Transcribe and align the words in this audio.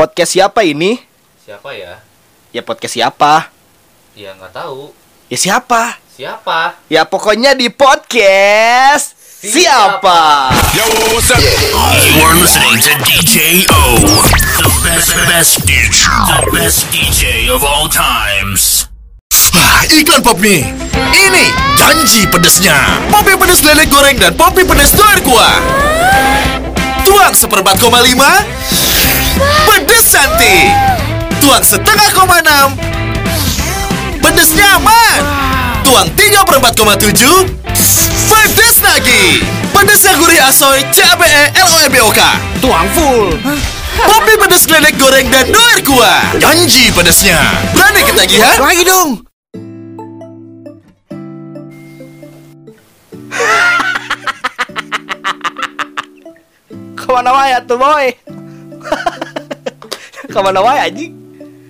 Podcast 0.00 0.32
siapa 0.32 0.64
ini? 0.64 0.96
Siapa 1.44 1.76
ya? 1.76 2.00
Ya 2.56 2.64
podcast 2.64 2.96
siapa? 2.96 3.52
Ya 4.16 4.32
nggak 4.32 4.56
tahu. 4.56 4.96
Ya 5.28 5.36
siapa? 5.36 6.00
Siapa? 6.16 6.80
Ya 6.88 7.04
pokoknya 7.04 7.52
di 7.52 7.68
podcast 7.68 9.12
siapa? 9.44 10.48
Yo, 10.72 10.88
what's 11.12 11.28
up? 11.28 11.36
You're 12.16 12.32
listening 12.40 12.80
to 12.80 12.96
DJ 13.04 13.68
O, 13.68 14.00
the 14.64 14.72
best, 14.80 15.12
best 15.28 15.52
DJ, 15.68 16.08
the 16.08 16.40
best 16.48 16.88
DJ 16.88 17.52
of 17.52 17.60
all 17.60 17.84
times. 17.84 18.88
Ah, 19.52 19.84
iklan 19.92 20.24
pop 20.24 20.40
mie. 20.40 20.64
Ini 20.96 21.44
janji 21.76 22.24
pedesnya. 22.32 23.04
Popi 23.12 23.36
pedes 23.36 23.60
lele 23.60 23.84
goreng 23.84 24.16
dan 24.16 24.32
popi 24.32 24.64
pedes 24.64 24.96
telur 24.96 25.20
kuah. 25.28 25.60
Tuang 27.04 27.36
seperempat 27.36 27.76
koma 27.76 28.00
lima. 28.00 28.48
Pedes 29.40 30.04
cantik. 30.12 30.68
Tuang 31.40 31.64
setengah 31.64 32.10
koma 32.12 32.40
enam. 32.44 32.76
Pedes 34.20 34.52
nyaman. 34.52 35.20
Tuang 35.80 36.08
tiga 36.14 36.44
perempat 36.44 36.76
koma 36.76 36.94
tujuh. 37.00 37.48
Pedes 38.28 38.76
lagi. 38.84 39.40
Pedesnya 39.70 40.12
gurih 40.20 40.40
asoy 40.44 40.84
CABE 40.92 41.56
LOMBOK. 41.56 42.20
Tuang 42.60 42.88
full. 42.92 43.32
Popi 44.00 44.32
pedes 44.36 44.68
lele 44.68 44.92
goreng 44.96 45.28
dan 45.32 45.48
doer 45.48 45.80
kuah. 45.84 46.36
Janji 46.36 46.92
pedesnya. 46.92 47.40
Berani 47.72 48.00
ketagihan? 48.04 48.56
Lagi 48.60 48.84
dong. 48.84 49.10
Ke 56.96 57.06
mana 57.08 57.30
wae 57.32 57.56
tuh 57.64 57.78
boy? 57.80 58.06
Ke 60.30 60.38
mana 60.38 60.62
wae 60.62 60.78
anjing? 60.78 61.12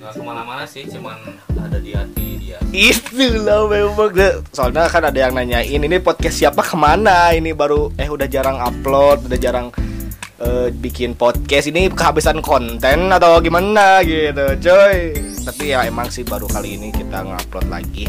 Nggak 0.01 0.13
ke 0.13 0.23
mana-mana 0.23 0.63
sih, 0.69 0.85
cuman 0.85 1.17
ada 1.57 1.79
di 1.81 1.97
hati 1.97 2.27
dia. 2.37 2.61
Itulah 2.77 3.65
memang. 3.73 4.13
Soalnya 4.53 4.85
kan 4.93 5.09
ada 5.09 5.17
yang 5.17 5.33
nanyain 5.33 5.81
ini 5.81 5.97
podcast 5.97 6.37
siapa 6.37 6.61
ke 6.61 6.77
mana 6.77 7.33
Ini 7.33 7.57
baru 7.57 7.91
eh 7.97 8.07
udah 8.07 8.29
jarang 8.31 8.61
upload 8.61 9.27
Udah 9.27 9.39
jarang 9.41 9.73
eh, 10.39 10.69
bikin 10.71 11.19
podcast 11.19 11.73
Ini 11.73 11.91
kehabisan 11.91 12.39
konten 12.45 13.11
atau 13.11 13.43
gimana 13.43 14.05
gitu 14.07 14.55
coy 14.61 15.15
Tapi 15.47 15.75
ya 15.75 15.89
emang 15.89 16.13
sih 16.13 16.23
baru 16.23 16.47
kali 16.47 16.79
ini 16.79 16.95
kita 16.95 17.27
ngupload 17.27 17.67
lagi 17.71 18.07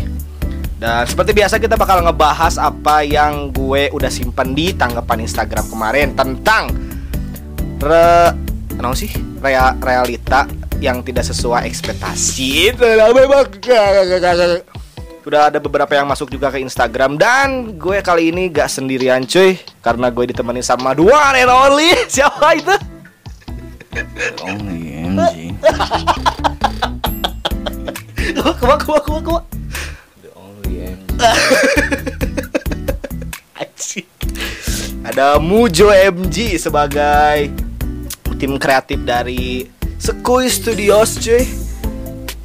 dan 0.81 1.05
seperti 1.05 1.38
biasa 1.38 1.61
kita 1.61 1.77
bakal 1.77 2.02
ngebahas 2.02 2.58
apa 2.58 3.05
yang 3.05 3.53
gue 3.53 3.93
udah 3.93 4.09
simpen 4.09 4.58
di 4.58 4.73
tanggapan 4.73 5.30
Instagram 5.30 5.69
kemarin 5.69 6.17
tentang 6.17 6.73
re, 7.77 8.33
apa 8.80 8.95
sih? 8.95 9.11
Rea, 9.41 9.75
realita 9.80 10.47
yang 10.81 11.05
tidak 11.05 11.27
sesuai 11.27 11.69
ekspektasi. 11.69 12.73
Itu 12.73 12.86
lah 12.86 13.14
memang. 13.14 13.45
Udah 15.22 15.53
ada 15.53 15.61
beberapa 15.61 15.94
yang 15.94 16.09
masuk 16.09 16.33
juga 16.33 16.50
ke 16.50 16.58
Instagram. 16.58 17.14
Dan 17.14 17.77
gue 17.77 18.02
kali 18.02 18.33
ini 18.33 18.49
gak 18.49 18.73
sendirian 18.73 19.22
cuy. 19.30 19.61
Karena 19.86 20.09
gue 20.09 20.33
ditemani 20.33 20.66
sama 20.66 20.97
dua 20.97 21.38
and 21.38 21.52
only. 21.52 21.94
Siapa 22.14 22.58
itu? 22.58 22.75
Only 24.42 25.05
MG. 25.05 25.53
kuat 28.42 28.81
kuat 28.88 29.03
kuat 29.03 29.23
kuat 29.27 29.44
The 30.25 30.31
only 30.33 30.89
MG. 30.89 31.22
Anjing. 33.61 34.09
Ada 35.05 35.38
Mujo 35.38 35.94
MG 35.94 36.58
sebagai 36.58 37.53
tim 38.42 38.58
kreatif 38.58 38.97
dari 39.06 39.70
Sekui 40.02 40.50
Studios 40.50 41.22
cuy. 41.22 41.45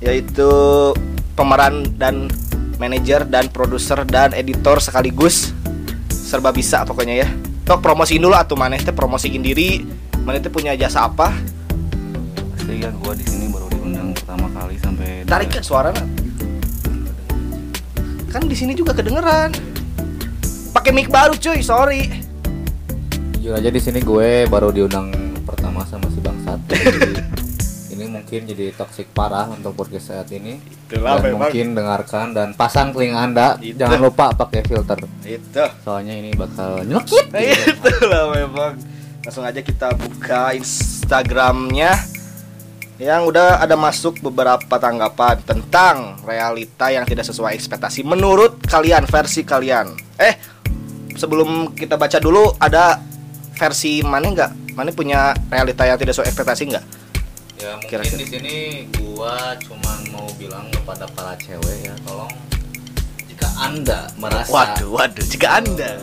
Yaitu 0.05 0.53
pemeran 1.33 1.89
dan 1.97 2.29
manajer 2.77 3.25
dan 3.25 3.49
produser 3.49 4.05
dan 4.05 4.37
editor 4.37 4.77
sekaligus. 4.77 5.57
Serba 6.13 6.53
bisa 6.53 6.85
pokoknya 6.85 7.25
ya. 7.25 7.29
Tok 7.65 7.81
promosiin 7.81 8.21
dulu 8.21 8.37
atuh 8.37 8.61
maneh 8.61 8.79
teh 8.79 8.95
promosiin 8.95 9.43
diri 9.43 9.83
Maneh 10.23 10.39
teh 10.39 10.53
punya 10.53 10.77
jasa 10.77 11.09
apa? 11.09 11.35
Asli 12.55 12.79
kan 12.79 12.95
gua 13.01 13.17
di 13.17 13.25
sini 13.27 13.51
baru 13.51 13.67
diundang 13.73 14.15
pertama 14.15 14.47
kali 14.53 14.77
sampai 14.79 15.25
Tarik 15.25 15.49
ke 15.49 15.65
suaranya? 15.65 16.05
Kan 18.31 18.45
di 18.45 18.55
sini 18.55 18.77
juga 18.77 18.93
kedengeran. 18.93 19.51
Pakai 20.77 20.93
mic 20.93 21.09
baru 21.09 21.33
cuy, 21.41 21.65
sorry. 21.65 22.05
Jujur 23.41 23.57
aja 23.57 23.71
di 23.73 23.81
sini 23.81 24.05
gue 24.05 24.45
baru 24.45 24.69
diundang 24.75 25.16
pertama 25.67 25.83
sama 25.83 26.07
si 26.15 26.23
Bangsat. 26.23 26.61
Ini 27.91 28.07
mungkin 28.07 28.41
jadi 28.47 28.71
toxic 28.71 29.11
parah 29.11 29.51
untuk 29.51 29.75
podcast 29.75 30.15
saat 30.15 30.31
ini. 30.31 30.63
Itulah 30.63 31.19
dan 31.19 31.27
memang. 31.27 31.51
mungkin 31.51 31.67
dengarkan 31.75 32.27
dan 32.31 32.49
pasang 32.55 32.95
telinga 32.95 33.19
Anda. 33.19 33.59
Itu. 33.59 33.83
Jangan 33.83 33.99
lupa 33.99 34.31
pakai 34.31 34.63
filter. 34.63 34.95
Itu 35.27 35.67
Soalnya 35.83 36.15
ini 36.15 36.31
bakal 36.39 36.87
nyelekit. 36.87 37.35
Itulah 37.83 38.31
memang 38.37 38.79
Langsung 39.27 39.43
aja 39.43 39.59
kita 39.59 39.91
buka 39.99 40.55
Instagramnya 40.55 41.99
Yang 43.03 43.23
udah 43.35 43.59
ada 43.59 43.75
masuk 43.75 44.23
beberapa 44.23 44.77
tanggapan 44.79 45.41
Tentang 45.43 46.21
realita 46.23 46.95
yang 46.95 47.03
tidak 47.09 47.27
sesuai 47.27 47.59
ekspektasi 47.59 48.07
Menurut 48.07 48.63
kalian, 48.71 49.09
versi 49.09 49.43
kalian 49.43 49.99
Eh, 50.21 50.37
sebelum 51.17 51.75
kita 51.75 51.99
baca 51.99 52.23
dulu 52.23 52.55
Ada 52.61 53.03
versi 53.57 54.05
mana 54.05 54.31
nggak? 54.31 54.66
Mana 54.77 54.93
punya 54.93 55.33
realita 55.49 55.89
yang 55.89 55.97
tidak 55.97 56.13
sesuai 56.13 56.29
ekspektasi 56.29 56.63
nggak? 56.69 56.85
Ya 57.57 57.73
mungkin 57.81 57.89
Kira-kira. 57.89 58.21
di 58.21 58.27
sini 58.29 58.57
gua 59.01 59.57
cuman 59.57 59.99
mau 60.13 60.29
bilang 60.37 60.69
kepada 60.69 61.09
para 61.09 61.33
cewek 61.41 61.89
ya 61.89 61.97
tolong 62.05 62.29
jika 63.25 63.49
anda 63.57 64.13
merasa 64.21 64.53
Waduh, 64.53 64.89
waduh, 64.93 65.25
jika 65.25 65.65
anda 65.65 65.97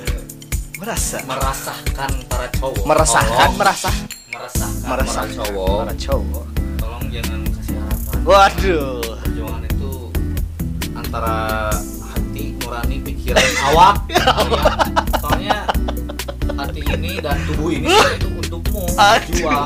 merasa 0.81 1.21
merasakan 1.21 2.11
para 2.25 2.49
cowok 2.57 2.81
Meresahkan, 2.89 3.29
tolong 3.29 3.57
merasa 3.61 3.89
meresahkan 4.33 4.81
Meresahkan 4.89 5.29
para 5.29 5.43
cowok 5.45 5.77
para 5.77 5.93
cowok 5.93 6.45
tolong 6.81 7.03
jangan 7.13 7.39
kasih 7.53 7.75
harapan 7.77 8.17
Waduh 8.25 8.97
perjuangan 9.21 9.63
itu 9.69 9.91
antara 10.97 11.37
hati 12.09 12.43
nurani 12.57 12.97
pikiran 13.05 13.45
awak 13.69 13.95
kalian. 14.09 14.81
soalnya 15.21 15.57
hati 16.57 16.81
ini 16.81 17.11
dan 17.21 17.37
tubuh 17.45 17.69
ini 17.69 17.93
itu 18.17 18.27
Aduh, 18.99 19.33
jual. 19.33 19.63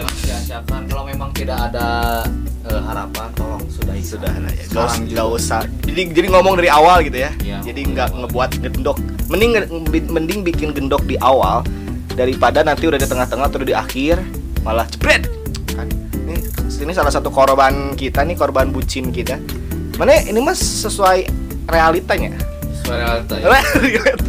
jangan 0.00 0.16
sia-siakan 0.24 0.80
kalau 0.88 1.04
memang 1.04 1.28
tidak 1.36 1.58
ada 1.68 2.22
eh, 2.64 2.80
harapan 2.80 3.28
tolong 3.36 3.64
sudahi. 3.68 4.00
Sudah 4.00 4.32
lah 4.32 4.52
ya. 4.52 4.64
Gak 4.72 4.84
usah, 4.88 5.02
nggak 5.04 5.28
usah. 5.28 5.60
Jadi 5.84 6.02
jadi 6.16 6.26
ngomong 6.32 6.54
dari 6.56 6.70
awal 6.72 7.04
gitu 7.04 7.18
ya. 7.20 7.30
Iya, 7.44 7.58
jadi 7.60 7.80
nggak 7.92 8.08
ngebuat 8.16 8.50
gendok. 8.64 8.98
Mending 9.28 9.50
mending 10.08 10.40
bikin 10.46 10.72
gendok 10.72 11.02
di 11.04 11.20
awal. 11.20 11.60
Daripada 12.12 12.60
nanti 12.60 12.84
udah 12.84 13.00
di 13.00 13.08
tengah-tengah 13.08 13.46
atau 13.48 13.64
di 13.64 13.72
akhir 13.76 14.20
malah 14.64 14.84
cepret. 14.88 15.28
Kan 15.72 15.88
ini 16.28 16.40
ini 16.82 16.92
salah 16.92 17.12
satu 17.12 17.32
korban 17.32 17.96
kita 17.96 18.24
nih 18.24 18.36
korban 18.36 18.72
bucin 18.72 19.12
kita. 19.12 19.40
Mana 19.96 20.20
ini 20.24 20.40
mas 20.40 20.60
sesuai 20.60 21.28
realitanya. 21.68 22.36
Suara 22.82 23.22
realita 23.22 23.38
ya 23.38 23.48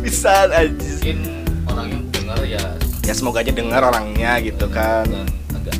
bisa 0.05 0.45
aja 0.53 0.69
mungkin 0.69 1.17
orang 1.65 1.87
yang 1.89 2.03
dengar 2.13 2.39
ya 2.45 2.63
ya 3.03 3.13
semoga 3.13 3.43
aja 3.43 3.51
dengar 3.51 3.83
orangnya 3.83 4.39
gitu 4.39 4.65
kan 4.67 5.07
agak 5.53 5.75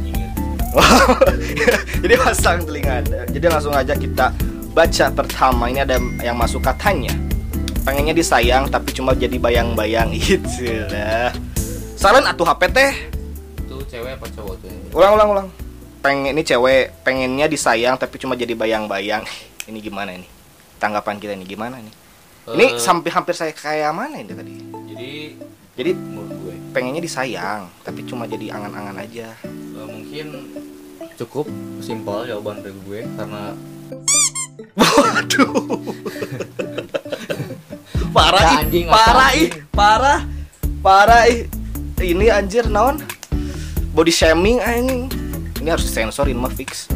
Jadi 2.04 2.14
pasang 2.18 2.66
telinga. 2.66 3.06
Jadi 3.30 3.46
langsung 3.46 3.72
aja 3.72 3.94
kita 3.94 4.34
baca 4.74 5.06
pertama. 5.14 5.70
Ini 5.70 5.86
ada 5.86 6.02
yang 6.20 6.34
masuk 6.34 6.66
katanya. 6.66 7.14
Pengennya 7.86 8.12
disayang 8.12 8.66
tapi 8.68 8.90
cuma 8.90 9.14
jadi 9.14 9.38
bayang-bayang 9.38 10.10
itu 10.18 10.66
lah. 10.90 11.30
Saran 11.94 12.26
atuh 12.26 12.48
HP 12.50 12.62
teh. 12.74 12.92
itu 13.64 13.76
cewek 13.86 14.18
apa 14.18 14.26
cowok 14.34 14.56
tuh 14.60 14.70
Ulang 14.92 15.14
ulang 15.14 15.30
ulang. 15.32 15.48
Pengen 16.02 16.34
ini 16.34 16.42
cewek 16.42 16.92
pengennya 17.06 17.46
disayang 17.46 17.96
tapi 17.96 18.18
cuma 18.18 18.34
jadi 18.34 18.52
bayang-bayang. 18.52 19.24
Ini 19.70 19.80
gimana 19.80 20.12
ini? 20.12 20.28
Tanggapan 20.76 21.16
kita 21.16 21.40
ini 21.40 21.48
gimana 21.48 21.80
nih? 21.80 21.94
Ini 22.52 22.66
Eh, 22.66 22.72
sampai 22.76 23.08
hampir 23.08 23.32
saya 23.32 23.56
kayak 23.56 23.96
mana 23.96 24.20
ini 24.20 24.34
tadi? 24.36 24.54
jadi 24.92 25.12
Jadi 25.80 25.92
menurut 25.96 26.34
gue 26.36 26.53
pengennya 26.74 27.00
disayang 27.00 27.70
tapi 27.86 28.02
cuma 28.04 28.26
jadi 28.26 28.50
angan-angan 28.50 28.98
aja. 28.98 29.30
eh, 29.46 29.88
mungkin 29.88 30.28
cukup 31.14 31.46
simpel 31.78 32.26
jawaban 32.26 32.66
dari 32.66 32.74
gue 32.84 33.02
karena 33.14 33.54
Waduh. 34.82 35.54
parah 38.10 38.42
Ya, 38.42 38.50
ih, 38.50 38.62
anjing, 38.66 38.86
parah 38.90 39.30
ih, 39.34 39.50
parah. 39.70 40.20
Parah 40.82 41.24
ih. 41.30 41.46
Ini 41.98 42.34
anjir 42.34 42.66
naon? 42.68 42.98
Body 43.94 44.10
shaming 44.10 44.58
anjing. 44.60 45.08
Ini 45.62 45.70
harus 45.72 45.86
disensor 45.86 46.26
ini 46.26 46.36
mah 46.36 46.52
fix. 46.52 46.90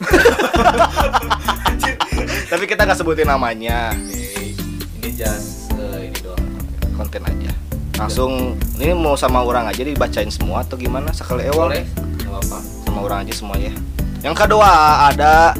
Tapi 2.50 2.64
kita 2.64 2.84
nggak 2.84 2.98
sebutin 2.98 3.28
namanya, 3.28 3.92
ini 4.00 5.10
just 5.12 5.70
eh, 5.76 6.08
ini 6.08 6.18
doang 6.20 6.44
konten 6.94 7.22
aja. 7.24 7.52
Langsung 7.94 8.58
ini 8.82 8.90
mau 8.90 9.14
sama 9.14 9.44
orang 9.46 9.70
aja 9.70 9.86
dibacain 9.86 10.26
semua 10.30 10.66
atau 10.66 10.74
gimana? 10.74 11.14
Sekali 11.14 11.46
ewal. 11.46 11.70
Boleh 11.70 11.86
apa-apa. 12.34 12.58
Sama 12.58 12.98
orang-orang 12.98 13.18
aja 13.26 13.34
semuanya. 13.38 13.72
Yang 14.24 14.34
kedua 14.40 14.70
ada 15.12 15.54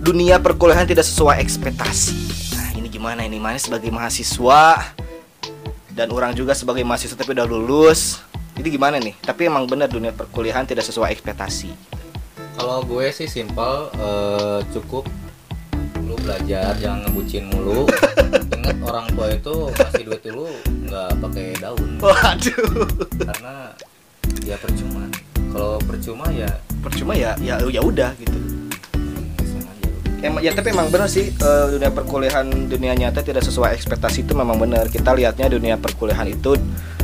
dunia 0.00 0.38
perkuliahan 0.38 0.86
tidak 0.86 1.02
sesuai 1.02 1.42
ekspektasi. 1.42 2.14
Nah 2.54 2.68
ini 2.78 2.86
gimana? 2.86 3.26
Ini 3.26 3.42
mana 3.42 3.58
sebagai 3.58 3.90
mahasiswa 3.90 4.94
dan 5.90 6.08
orang 6.14 6.32
juga 6.32 6.54
sebagai 6.54 6.86
mahasiswa 6.86 7.18
tapi 7.18 7.34
udah 7.34 7.46
lulus. 7.48 8.22
Jadi 8.54 8.68
gimana 8.76 9.00
nih? 9.00 9.16
Tapi 9.18 9.48
emang 9.48 9.66
benar 9.66 9.90
dunia 9.90 10.14
perkuliahan 10.14 10.68
tidak 10.68 10.86
sesuai 10.86 11.10
ekspektasi. 11.16 11.72
Kalau 12.60 12.84
gue 12.84 13.08
sih 13.10 13.26
simpel 13.26 13.88
eh, 13.96 14.60
cukup 14.70 15.08
belajar 16.30 16.78
jangan 16.78 17.10
ngebucin 17.10 17.44
mulu. 17.50 17.90
Ingat 18.54 18.76
orang 18.86 19.06
tua 19.10 19.26
itu 19.34 19.54
ngasih 19.74 20.02
duit 20.06 20.22
dulu 20.22 20.46
nggak 20.86 21.10
pakai 21.18 21.46
daun 21.58 21.90
waduh 21.98 22.86
karena 23.18 23.54
ya 24.46 24.54
percuma. 24.62 25.04
Kalau 25.50 25.82
percuma 25.82 26.26
ya 26.30 26.50
percuma 26.78 27.12
ya 27.18 27.34
ya 27.42 27.58
ya 27.66 27.82
udah 27.82 28.14
gitu. 28.22 28.38
Emang 30.20 30.44
ya 30.44 30.52
tapi 30.54 30.70
emang 30.70 30.92
benar 30.92 31.10
sih 31.10 31.32
eh, 31.34 31.64
dunia 31.74 31.90
perkuliahan 31.90 32.46
dunia 32.70 32.92
nyata 32.94 33.26
tidak 33.26 33.42
sesuai 33.42 33.74
ekspektasi 33.74 34.22
itu 34.22 34.32
memang 34.38 34.54
benar. 34.54 34.86
Kita 34.86 35.10
lihatnya 35.10 35.50
dunia 35.50 35.74
perkuliahan 35.82 36.30
itu 36.30 36.54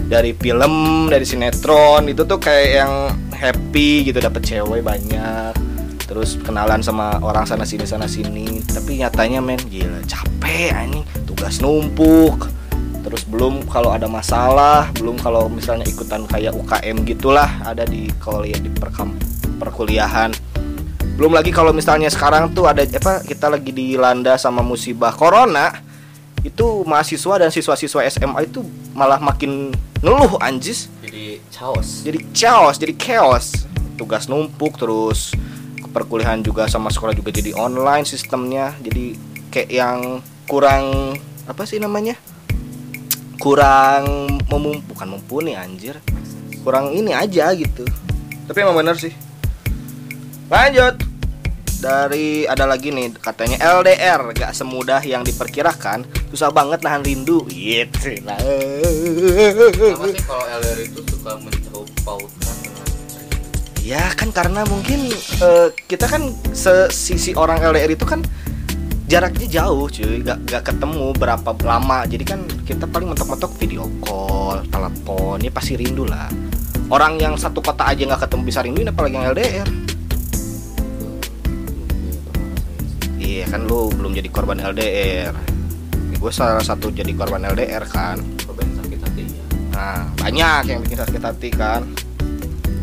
dari 0.06 0.38
film, 0.38 1.06
dari 1.10 1.26
sinetron 1.26 2.06
itu 2.06 2.22
tuh 2.22 2.38
kayak 2.38 2.68
yang 2.78 2.92
happy 3.34 4.06
gitu 4.06 4.22
dapet 4.22 4.46
cewek 4.46 4.86
banyak. 4.86 5.75
Terus 6.06 6.38
kenalan 6.38 6.82
sama 6.82 7.18
orang 7.18 7.46
sana 7.46 7.66
sini 7.66 7.82
sana 7.82 8.06
sini. 8.06 8.62
Tapi 8.62 9.02
nyatanya 9.02 9.42
men 9.42 9.58
gila 9.66 10.02
capek 10.06 10.70
anjing, 10.74 11.04
tugas 11.26 11.58
numpuk. 11.58 12.46
Terus 13.06 13.22
belum 13.26 13.66
kalau 13.70 13.94
ada 13.94 14.10
masalah, 14.10 14.90
belum 14.98 15.18
kalau 15.22 15.46
misalnya 15.46 15.86
ikutan 15.86 16.26
kayak 16.26 16.54
UKM 16.54 17.06
gitulah 17.06 17.50
ada 17.62 17.86
di 17.86 18.10
kalau 18.18 18.42
ya 18.42 18.58
di 18.58 18.70
perkam 18.70 19.14
perkuliahan 19.56 20.30
belum 21.16 21.32
lagi 21.32 21.48
kalau 21.48 21.72
misalnya 21.72 22.12
sekarang 22.12 22.52
tuh 22.52 22.68
ada 22.68 22.84
apa 22.84 23.24
kita 23.24 23.48
lagi 23.48 23.72
dilanda 23.72 24.36
sama 24.36 24.60
musibah 24.60 25.16
corona 25.16 25.72
itu 26.44 26.84
mahasiswa 26.84 27.40
dan 27.40 27.48
siswa-siswa 27.48 28.04
SMA 28.12 28.44
itu 28.44 28.60
malah 28.92 29.16
makin 29.16 29.72
ngeluh 30.04 30.36
anjis 30.44 30.92
Jadi 31.00 31.40
chaos. 31.48 32.04
jadi 32.04 32.20
chaos 32.36 32.76
jadi 32.76 32.94
chaos 33.00 33.64
tugas 33.96 34.28
numpuk 34.28 34.76
terus 34.76 35.32
perkuliahan 35.96 36.44
juga 36.44 36.68
sama 36.68 36.92
sekolah 36.92 37.16
juga 37.16 37.32
jadi 37.32 37.56
online 37.56 38.04
sistemnya. 38.04 38.76
Jadi 38.84 39.16
kayak 39.48 39.70
yang 39.72 40.20
kurang 40.44 41.16
apa 41.48 41.64
sih 41.64 41.80
namanya? 41.80 42.20
Kurang 43.40 44.28
memum 44.52 44.84
bukan 44.84 45.16
mumpuni 45.16 45.56
anjir. 45.56 45.96
Kurang 46.60 46.92
ini 46.92 47.16
aja 47.16 47.48
gitu. 47.56 47.88
Tapi 48.44 48.58
emang 48.60 48.76
bener 48.76 49.00
sih. 49.00 49.16
Lanjut. 50.52 51.00
Dari 51.76 52.48
ada 52.48 52.64
lagi 52.64 52.88
nih 52.88 53.20
katanya 53.20 53.60
LDR 53.60 54.32
gak 54.32 54.56
semudah 54.56 55.00
yang 55.04 55.24
diperkirakan. 55.24 56.08
Susah 56.32 56.48
banget 56.52 56.80
nahan 56.84 57.04
rindu. 57.04 57.44
Gitu. 57.48 58.20
Kenapa 58.20 60.04
sih 60.08 60.22
kalau 60.24 60.44
LDR 60.60 60.80
itu 60.84 61.00
suka 61.08 61.36
mencoba 61.36 62.12
ya 63.86 64.10
kan 64.18 64.34
karena 64.34 64.66
mungkin 64.66 65.06
eh, 65.14 65.68
kita 65.86 66.10
kan 66.10 66.34
sisi 66.90 67.30
orang 67.38 67.62
LDR 67.62 67.94
itu 67.94 68.02
kan 68.02 68.26
jaraknya 69.06 69.62
jauh 69.62 69.86
cuy. 69.86 70.26
Gak, 70.26 70.38
gak 70.50 70.62
ketemu 70.66 71.14
berapa 71.14 71.54
lama. 71.62 72.02
Jadi 72.10 72.24
kan 72.26 72.42
kita 72.66 72.90
paling 72.90 73.14
mentok-mentok 73.14 73.54
video 73.62 73.86
call 74.02 74.66
telepon. 74.66 75.38
Ya 75.38 75.54
pasti 75.54 75.78
rindu 75.78 76.02
lah. 76.02 76.26
Orang 76.90 77.22
yang 77.22 77.38
satu 77.38 77.62
kota 77.62 77.86
aja 77.86 78.02
nggak 78.02 78.26
ketemu 78.26 78.42
bisa 78.46 78.62
rinduin 78.62 78.90
apalagi 78.90 79.18
yang 79.18 79.26
LDR 79.34 79.68
iya 83.26 83.42
kan 83.50 83.66
lu 83.66 83.90
belum 83.90 84.14
jadi 84.14 84.30
korban 84.30 84.62
LDR 84.62 85.34
gue 86.16 86.32
salah 86.32 86.64
satu 86.64 86.88
jadi 86.90 87.12
korban 87.12 87.44
LDR 87.44 87.84
kan. 87.86 88.18
Korban 88.42 88.66
sakit 88.80 88.98
hati 88.98 89.22
ya. 89.28 89.46
Nah, 89.76 90.00
banyak 90.16 90.62
yang 90.72 90.80
bikin 90.82 90.98
sakit 90.98 91.22
hati 91.22 91.48
kan. 91.52 91.84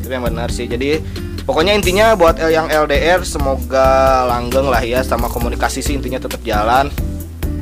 Itu 0.03 0.11
yang 0.11 0.27
benar 0.27 0.51
sih. 0.51 0.67
Jadi 0.67 1.00
pokoknya 1.47 1.71
intinya 1.79 2.11
buat 2.19 2.35
yang 2.44 2.67
LDR 2.67 3.23
semoga 3.23 4.27
langgeng 4.27 4.67
lah 4.67 4.83
ya 4.83 5.00
sama 5.00 5.31
komunikasi 5.31 5.79
sih 5.79 5.95
intinya 5.95 6.19
tetap 6.19 6.44
jalan. 6.44 6.91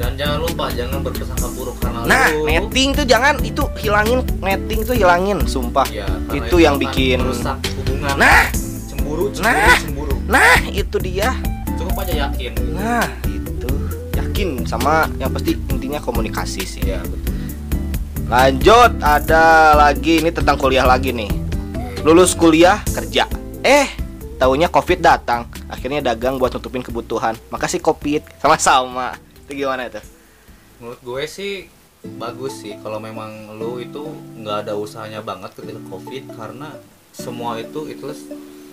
Dan 0.01 0.17
jangan 0.17 0.41
lupa 0.41 0.65
jangan 0.73 1.05
berprasangka 1.05 1.47
buruk 1.53 1.77
karena 1.77 2.01
Nah, 2.09 2.33
lu 2.33 2.49
netting 2.49 2.97
tuh 2.97 3.05
jangan 3.05 3.38
itu 3.45 3.61
hilangin 3.85 4.25
netting 4.41 4.81
tuh 4.81 4.97
hilangin, 4.97 5.45
sumpah. 5.45 5.85
Ya, 5.93 6.09
karena 6.09 6.41
itu 6.41 6.55
yang 6.57 6.75
bikin 6.81 7.21
hubungan. 7.21 8.17
Nah, 8.17 8.49
cemburu, 8.89 9.29
cemburu, 9.29 9.45
Nah. 9.45 9.77
cemburu. 9.77 10.13
nah 10.25 10.57
itu 10.73 10.97
dia. 10.97 11.38
Cukup 11.77 12.01
aja 12.01 12.13
yakin. 12.25 12.51
gitu. 12.57 12.73
Nah, 12.73 13.05
itu 13.29 13.69
yakin 14.17 14.65
sama 14.65 15.05
yang 15.21 15.29
pasti 15.29 15.53
intinya 15.69 16.01
komunikasi 16.01 16.65
sih. 16.65 16.81
Ya, 16.81 16.97
betul. 17.05 17.29
Lanjut, 18.25 18.91
ada 19.03 19.75
lagi 19.75 20.23
ini 20.23 20.31
tentang 20.31 20.55
kuliah 20.57 20.88
lagi 20.88 21.11
nih. 21.11 21.29
Lulus 22.01 22.33
kuliah, 22.33 22.81
kerja. 22.89 23.30
Eh, 23.62 23.86
taunya 24.42 24.65
Covid 24.65 25.00
datang. 25.00 25.45
Akhirnya 25.69 26.01
dagang 26.01 26.42
buat 26.42 26.50
nutupin 26.50 26.81
kebutuhan. 26.81 27.38
Makasih 27.53 27.77
Covid. 27.77 28.25
Sama-sama. 28.42 29.13
Itu 29.45 29.53
gimana 29.53 29.86
tuh? 29.86 30.01
Menurut 30.81 31.01
gue 31.06 31.24
sih 31.30 31.69
bagus 32.01 32.65
sih 32.65 32.74
kalau 32.81 32.98
memang 32.98 33.53
lu 33.62 33.77
itu 33.77 34.01
nggak 34.42 34.65
ada 34.65 34.74
usahanya 34.74 35.21
banget 35.21 35.53
ketika 35.53 35.77
covid 35.86 36.25
karena 36.33 36.74
semua 37.13 37.62
itu 37.62 37.86
itu 37.86 38.09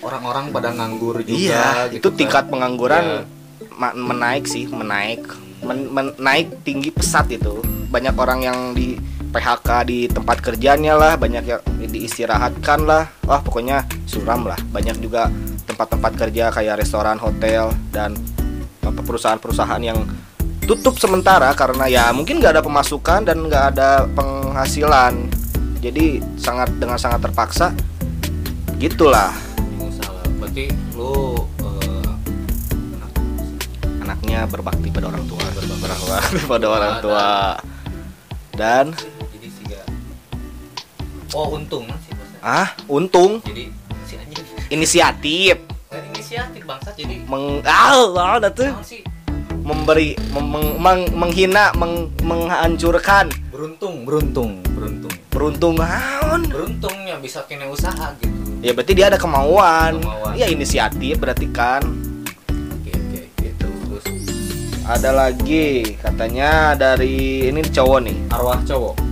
orang-orang 0.00 0.48
pada 0.48 0.72
nganggur 0.72 1.20
juga 1.20 1.36
iya, 1.36 1.92
gitu 1.92 2.08
itu 2.08 2.24
tingkat 2.24 2.48
kan. 2.48 2.52
pengangguran 2.56 3.28
Iya. 3.76 3.92
menaik 3.92 4.48
sih, 4.48 4.64
menaik. 4.72 5.28
Men- 5.60 5.92
men- 5.92 6.16
naik 6.16 6.64
tinggi 6.64 6.88
pesat 6.88 7.28
itu. 7.28 7.60
Banyak 7.92 8.16
orang 8.16 8.40
yang 8.40 8.58
di 8.72 8.96
PHK 9.28 9.68
di 9.84 10.08
tempat 10.08 10.40
kerjanya 10.40 10.96
lah, 10.96 11.14
banyak 11.14 11.44
yang 11.44 11.62
diistirahatkan 11.90 12.84
lah. 12.84 13.08
Wah, 13.28 13.40
pokoknya 13.44 13.84
suram 14.08 14.48
lah. 14.48 14.56
Banyak 14.72 14.98
juga 15.00 15.28
tempat-tempat 15.68 16.12
kerja 16.16 16.50
kayak 16.52 16.80
restoran, 16.80 17.20
hotel 17.20 17.70
dan 17.92 18.16
perusahaan-perusahaan 18.82 19.80
yang 19.80 20.04
tutup 20.68 21.00
sementara 21.00 21.52
karena 21.56 21.88
ya 21.88 22.04
mungkin 22.12 22.44
nggak 22.44 22.60
ada 22.60 22.64
pemasukan 22.64 23.24
dan 23.24 23.46
nggak 23.46 23.64
ada 23.76 24.04
penghasilan. 24.16 25.28
Jadi 25.78 26.18
sangat 26.36 26.74
dengan 26.76 26.98
sangat 26.98 27.22
terpaksa 27.22 27.70
gitulah 28.78 29.34
berarti 30.38 30.70
lu 30.94 31.34
eh, 31.60 32.10
enak. 32.94 33.12
anaknya 34.06 34.40
berbakti 34.46 34.88
pada 34.94 35.10
orang 35.10 35.26
tua 35.26 35.42
berbakti 35.50 36.42
pada 36.46 36.66
orang 36.70 36.94
tua 37.02 37.28
dan 38.54 38.94
oh 41.36 41.56
untung 41.56 41.84
sih 42.06 42.12
ah 42.38 42.70
untung. 42.86 43.42
Jadi 43.42 43.68
si 44.06 44.14
anjing 44.14 44.44
inisiatif. 44.70 45.56
Kan 45.90 46.02
inisiatif 46.14 46.62
bangsa 46.62 46.94
jadi. 46.94 47.26
Meng 47.26 47.60
ah 47.66 48.38
ada 48.38 48.48
tuh. 48.52 48.70
Naon 48.70 48.84
sih. 48.86 49.02
Memberi 49.58 50.16
mem- 50.32 50.48
meng- 50.48 50.76
meng- 50.80 51.12
menghina 51.12 51.74
meng- 51.76 52.08
menghancurkan. 52.24 53.28
Beruntung 53.52 54.06
beruntung 54.06 54.62
beruntung. 54.72 55.12
Beruntung 55.28 55.74
naon? 55.76 56.46
Beruntungnya 56.48 57.18
bisa 57.20 57.44
kena 57.44 57.68
usaha 57.68 58.14
gitu. 58.22 58.32
Ya 58.62 58.72
berarti 58.74 58.92
dia 58.94 59.06
ada 59.10 59.18
kemauan. 59.20 60.00
Kemauan. 60.00 60.32
ya 60.38 60.46
inisiatif 60.48 61.18
berarti 61.20 61.46
kan. 61.50 61.82
Oke 62.72 62.90
oke 62.94 63.20
gitu 63.42 63.66
terus 63.66 64.06
ada 64.88 65.10
lagi 65.12 65.98
katanya 66.00 66.72
dari 66.78 67.50
ini 67.50 67.60
cowok 67.60 67.98
nih. 68.08 68.16
Arwah 68.32 68.62
cowok 68.64 69.07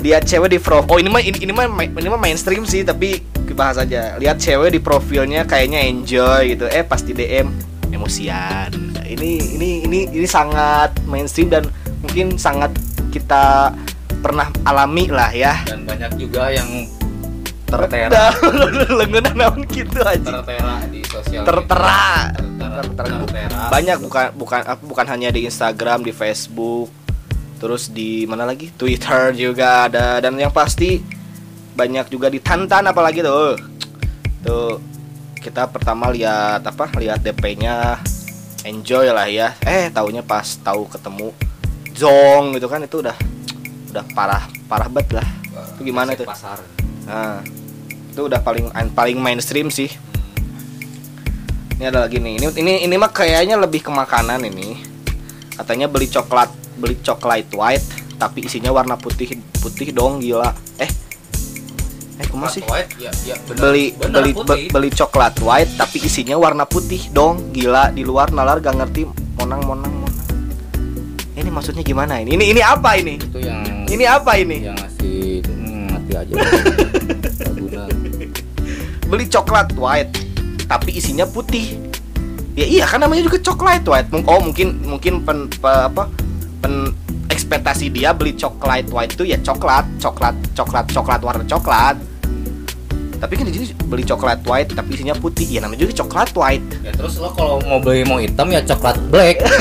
lihat 0.00 0.24
cewek 0.24 0.50
di 0.50 0.58
profil 0.58 0.88
oh 0.88 0.98
ini 0.98 1.08
mah 1.08 1.20
ini, 1.20 1.38
ini 1.40 1.52
mah 1.52 1.68
ma- 1.68 1.84
ini 1.84 2.08
mah 2.08 2.20
mainstream 2.20 2.64
sih 2.64 2.82
tapi 2.82 3.20
bahas 3.52 3.76
aja. 3.76 4.16
Lihat 4.16 4.40
cewek 4.40 4.72
di 4.72 4.80
profilnya 4.80 5.44
kayaknya 5.44 5.84
enjoy 5.84 6.56
gitu. 6.56 6.64
Eh 6.70 6.80
pas 6.80 7.04
di 7.04 7.12
DM 7.12 7.52
emosian. 7.92 8.72
Ini 9.04 9.30
ini 9.58 9.70
ini 9.84 9.98
ini 10.08 10.26
sangat 10.26 10.96
mainstream 11.04 11.52
dan 11.52 11.68
mungkin 12.00 12.40
sangat 12.40 12.72
kita 13.12 13.74
pernah 14.24 14.48
alami 14.64 15.12
lah 15.12 15.28
ya. 15.34 15.60
Dan 15.68 15.84
banyak 15.84 16.16
juga 16.16 16.48
yang 16.48 16.88
tertera. 17.68 18.32
Lengan 18.98 19.34
naon 19.36 19.62
gitu 19.68 20.00
aja 20.02 20.40
tertera 20.42 20.74
di 20.88 21.00
sosial 21.06 21.42
tertera. 21.44 22.32
Tertera, 22.34 22.80
Tertera. 22.80 23.16
tertera. 23.26 23.60
banyak 23.68 23.96
bukan 24.00 24.26
bukan 24.34 24.60
apa, 24.64 24.82
bukan 24.82 25.06
hanya 25.06 25.28
di 25.30 25.44
Instagram 25.44 26.00
di 26.02 26.10
Facebook 26.10 26.88
terus 27.60 27.92
di 27.92 28.24
mana 28.24 28.48
lagi? 28.48 28.72
Twitter 28.72 29.36
juga 29.36 29.86
ada. 29.86 30.18
Dan 30.18 30.40
yang 30.40 30.50
pasti 30.50 30.98
banyak 31.76 32.08
juga 32.08 32.32
di 32.32 32.40
Tantan 32.40 32.88
apalagi 32.88 33.20
tuh. 33.20 33.60
Tuh 34.40 34.80
kita 35.38 35.68
pertama 35.68 36.08
lihat 36.08 36.64
apa? 36.64 36.88
Lihat 36.96 37.20
DP-nya 37.20 38.00
enjoy 38.64 39.12
lah 39.12 39.28
ya. 39.28 39.52
Eh 39.62 39.92
taunya 39.92 40.24
pas 40.24 40.56
tahu 40.64 40.88
ketemu 40.88 41.30
zong 41.92 42.56
gitu 42.56 42.66
kan 42.72 42.80
itu 42.80 43.04
udah 43.04 43.16
udah 43.92 44.04
parah 44.16 44.48
parah 44.64 44.88
banget 44.88 45.20
lah. 45.20 45.28
Itu 45.76 45.84
gimana 45.84 46.16
tuh? 46.16 46.24
pasar. 46.24 46.60
Nah, 47.04 47.44
itu 48.12 48.20
udah 48.24 48.40
paling 48.40 48.72
paling 48.96 49.18
mainstream 49.20 49.68
sih. 49.68 49.90
Ini 51.80 51.88
ada 51.88 52.04
lagi 52.04 52.20
nih. 52.20 52.36
Ini 52.36 52.46
ini 52.60 52.72
ini 52.84 52.94
mah 53.00 53.08
kayaknya 53.08 53.56
lebih 53.56 53.84
ke 53.84 53.90
makanan 53.92 54.44
ini. 54.44 54.84
Katanya 55.56 55.88
beli 55.88 56.08
coklat, 56.08 56.48
beli 56.76 56.96
coklat 57.00 57.50
white 57.50 57.82
tapi 58.14 58.44
isinya 58.44 58.68
warna 58.68 58.94
putih 58.94 59.32
putih 59.58 59.90
dong 59.90 60.20
gila. 60.20 60.52
Eh. 60.76 60.90
Eh, 62.20 62.26
kumaha 62.28 62.52
sih? 62.52 62.60
White, 62.60 63.00
ya, 63.00 63.08
ya, 63.24 63.32
bener, 63.48 63.60
beli 63.64 63.84
bener, 63.96 64.20
beli 64.20 64.30
be- 64.36 64.68
beli 64.68 64.88
coklat 64.92 65.40
white 65.40 65.72
tapi 65.74 66.04
isinya 66.04 66.36
warna 66.36 66.68
putih 66.68 67.08
dong 67.10 67.48
gila 67.50 67.88
di 67.88 68.04
luar 68.04 68.28
nalar 68.28 68.60
gak 68.60 68.76
ngerti 68.76 69.08
monang 69.40 69.64
monang 69.64 69.88
monang 69.88 70.20
ini 71.32 71.48
maksudnya 71.48 71.80
gimana 71.80 72.20
ini 72.20 72.36
ini 72.36 72.52
ini 72.52 72.60
apa 72.60 73.00
ini 73.00 73.16
itu 73.16 73.40
yang 73.40 73.64
ini 73.88 74.04
apa 74.04 74.36
ini 74.36 74.56
yang 74.68 74.76
ngasih 74.76 75.40
itu 75.40 75.48
hmm, 75.48 75.86
mati 75.88 76.12
aja 76.12 76.32
guna. 77.56 77.82
beli 79.10 79.24
coklat 79.24 79.72
white 79.80 80.12
tapi 80.68 81.00
isinya 81.00 81.24
putih 81.24 81.80
ya 82.52 82.68
iya 82.68 82.84
kan 82.84 83.00
namanya 83.00 83.24
juga 83.24 83.40
coklat 83.40 83.80
white 83.88 84.12
oh 84.12 84.40
mungkin 84.44 84.76
mungkin 84.84 85.24
pen, 85.24 85.48
pe- 85.48 85.88
apa 85.88 86.04
pen 86.60 86.92
ekspektasi 87.32 87.88
dia 87.88 88.12
beli 88.12 88.36
coklat 88.36 88.86
white 88.92 89.16
itu 89.16 89.24
ya 89.32 89.40
coklat 89.40 89.88
coklat 89.96 90.36
coklat 90.54 90.86
coklat 90.92 91.20
warna 91.24 91.44
coklat. 91.48 91.96
Tapi 93.20 93.32
kan 93.36 93.44
di 93.44 93.52
sini 93.52 93.76
beli 93.84 94.04
coklat 94.04 94.40
white 94.48 94.72
tapi 94.72 94.96
isinya 94.96 95.12
putih. 95.16 95.44
Ya 95.44 95.60
namanya 95.64 95.84
juga 95.88 96.04
coklat 96.04 96.30
white. 96.36 96.64
Ya 96.84 96.92
terus 96.92 97.20
lo 97.20 97.32
kalau 97.36 97.60
mau 97.64 97.80
beli 97.80 98.04
mau 98.04 98.20
hitam 98.20 98.48
ya 98.48 98.64
coklat 98.64 98.96
black 99.12 99.40
gitu. 99.40 99.56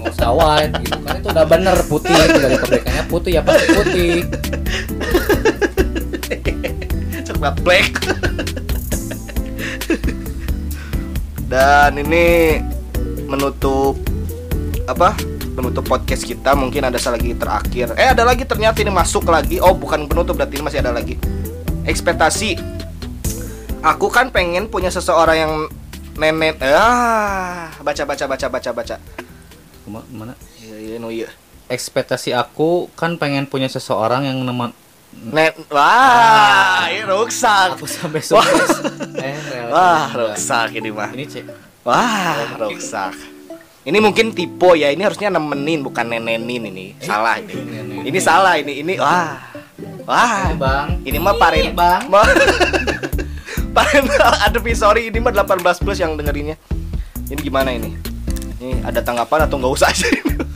nggak 0.00 0.10
usah 0.14 0.30
white 0.34 0.74
gitu. 0.82 0.98
Kan 1.02 1.14
itu 1.18 1.28
udah 1.30 1.46
bener 1.46 1.76
putih. 1.86 2.14
Itu 2.14 2.38
dari 2.38 2.56
kebaikannya 2.58 3.04
putih 3.06 3.30
ya 3.34 3.42
pasti 3.42 3.66
putih. 3.74 4.14
Coklat 7.30 7.54
black. 7.62 7.90
Dan 11.52 12.00
ini 12.00 12.58
menutup 13.28 14.00
apa 14.88 15.14
menutup 15.52 15.84
podcast 15.84 16.24
kita 16.24 16.56
mungkin 16.56 16.88
ada 16.88 16.96
lagi 16.96 17.36
terakhir. 17.36 17.92
Eh 18.00 18.08
ada 18.12 18.24
lagi 18.24 18.42
ternyata 18.44 18.80
ini 18.80 18.88
masuk 18.88 19.28
lagi. 19.28 19.60
Oh 19.60 19.76
bukan 19.76 20.08
penutup 20.08 20.36
berarti 20.36 20.56
ini 20.56 20.64
masih 20.64 20.80
ada 20.80 20.92
lagi. 20.92 21.20
Ekspektasi. 21.84 22.56
Aku 23.82 24.08
kan 24.08 24.30
pengen 24.30 24.70
punya 24.70 24.88
seseorang 24.88 25.36
yang 25.36 25.52
nenek 26.14 26.60
ah 26.62 27.72
baca 27.82 28.02
baca 28.06 28.24
baca 28.28 28.46
baca 28.48 28.70
baca. 28.72 28.96
Mana 29.88 30.32
iya 30.62 30.76
iya 30.78 30.96
no 30.96 31.10
iya. 31.10 31.28
Ekspektasi 31.68 32.36
aku 32.36 32.92
kan 32.94 33.16
pengen 33.16 33.48
punya 33.48 33.66
seseorang 33.66 34.28
yang 34.28 34.40
neman 34.42 34.72
Net, 35.12 35.52
wah, 35.68 36.88
ini 36.88 37.04
rusak. 37.04 37.76
aku 37.76 37.84
sampai 37.84 38.24
sukses. 38.24 38.80
Eh 39.20 39.36
Wah, 39.68 40.08
enggak. 40.08 40.32
rusak 40.32 40.68
ini 40.72 40.88
mah. 40.88 41.12
ini 41.12 41.28
cek 41.28 41.44
Wah, 41.84 42.56
rusak. 42.56 43.12
Ini 43.82 43.98
mungkin 43.98 44.30
tipe 44.30 44.70
ya. 44.74 44.88
Ini 44.88 45.02
harusnya 45.02 45.28
nemenin 45.28 45.82
bukan 45.82 46.06
nenenin 46.06 46.62
ini. 46.64 46.86
Salah 46.98 47.36
ini. 47.36 47.54
Ini 48.02 48.18
salah 48.18 48.54
ini. 48.54 48.78
Ini 48.78 48.94
wah. 48.96 49.42
Wah. 50.04 50.46
Ini, 50.46 50.54
Bang. 50.56 50.88
Ini 51.02 51.18
mah 51.18 51.34
paren 51.34 51.66
Bang. 51.72 52.02
Ma- 52.06 52.26
parental 53.74 54.32
advisory 54.40 55.08
ini 55.08 55.18
mah 55.18 55.32
18 55.32 55.58
plus 55.78 55.98
yang 55.98 56.14
dengerinnya. 56.14 56.54
Ini 57.26 57.40
gimana 57.40 57.72
ini? 57.72 57.96
Ini 58.56 58.84
ada 58.84 59.00
tanggapan 59.00 59.46
atau 59.46 59.56
nggak 59.56 59.72
usah 59.72 59.88
aja? 59.88 60.06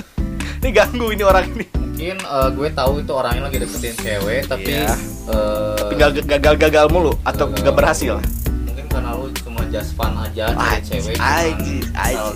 ini 0.60 0.68
ganggu 0.70 1.10
ini 1.10 1.22
orang 1.22 1.46
ini. 1.48 1.66
mungkin 1.96 2.20
eh, 2.20 2.48
gue 2.52 2.68
tahu 2.70 3.00
itu 3.00 3.08
orangnya 3.10 3.42
lagi 3.42 3.56
deketin 3.56 3.96
cewek 3.96 4.44
tapi 4.44 4.68
Iya. 4.68 4.92
eh, 5.26 5.76
Tapi 5.80 5.92
nggak- 5.96 6.28
gagal-gagal 6.28 6.86
mulu 6.86 7.16
atau 7.22 7.48
Gagal. 7.48 7.62
nggak 7.62 7.74
berhasil. 7.74 8.14
mungkin 8.62 8.84
karena 8.86 9.10
lu 9.16 9.32
cuma 9.34 9.55
just 9.70 9.94
fun 9.98 10.14
aja 10.16 10.46
Anjir, 10.54 11.00
cewek 11.00 11.16
anjir. 11.18 11.82